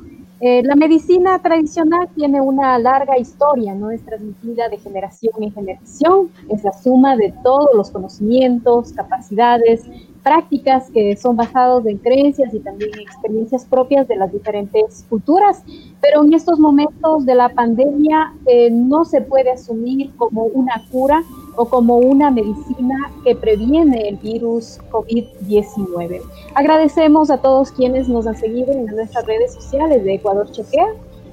Eh, 0.41 0.63
la 0.65 0.75
medicina 0.75 1.39
tradicional 1.39 2.09
tiene 2.15 2.41
una 2.41 2.79
larga 2.79 3.17
historia, 3.17 3.73
no 3.75 3.91
es 3.91 4.05
transmitida 4.05 4.69
de 4.69 4.79
generación 4.79 5.33
en 5.41 5.53
generación, 5.53 6.31
es 6.51 6.65
la 6.65 6.73
suma 6.73 7.17
de 7.17 7.33
todos 7.45 7.69
los 7.75 7.91
conocimientos, 7.91 8.93
capacidades, 8.93 9.85
prácticas 10.25 10.91
que 10.91 11.17
son 11.17 11.37
basados 11.37 11.87
en 11.87 11.99
creencias 11.99 12.53
y 12.53 12.59
también 12.59 12.91
experiencias 12.99 13.65
propias 13.65 14.09
de 14.09 14.17
las 14.17 14.33
diferentes 14.33 15.05
culturas, 15.09 15.63
pero 16.01 16.25
en 16.25 16.33
estos 16.33 16.59
momentos 16.59 17.27
de 17.27 17.35
la 17.35 17.51
pandemia 17.51 18.35
eh, 18.47 18.71
no 18.71 19.05
se 19.05 19.21
puede 19.21 19.53
asumir 19.53 20.13
como 20.17 20.45
una 20.45 20.83
cura 20.91 21.23
o 21.57 21.67
como 21.67 21.99
una 21.99 22.31
medicina 22.31 22.95
que 23.25 23.35
previene 23.35 24.09
el 24.09 24.17
virus 24.17 24.79
COVID-19. 24.91 26.23
Agradecemos 26.55 27.31
a 27.31 27.39
todos 27.39 27.73
quienes 27.73 28.09
nos 28.09 28.27
han 28.27 28.37
seguido 28.37 28.73
en 28.73 28.87
nuestras 28.87 29.27
redes 29.27 29.53
sociales 29.55 30.05
de 30.05 30.15
Ecuador 30.15 30.51
Chequea. 30.51 30.87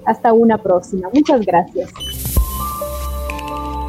Hasta 0.06 0.34
una 0.34 0.58
próxima. 0.58 1.10
Muchas 1.14 1.46
gracias. 1.46 1.92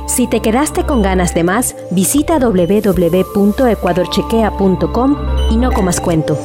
Si 0.07 0.27
te 0.27 0.41
quedaste 0.41 0.85
con 0.85 1.01
ganas 1.01 1.35
de 1.35 1.43
más, 1.43 1.75
visita 1.91 2.39
www.ecuadorchequea.com 2.39 5.17
y 5.51 5.57
no 5.57 5.73
comas 5.73 6.03
cuento. 6.03 6.37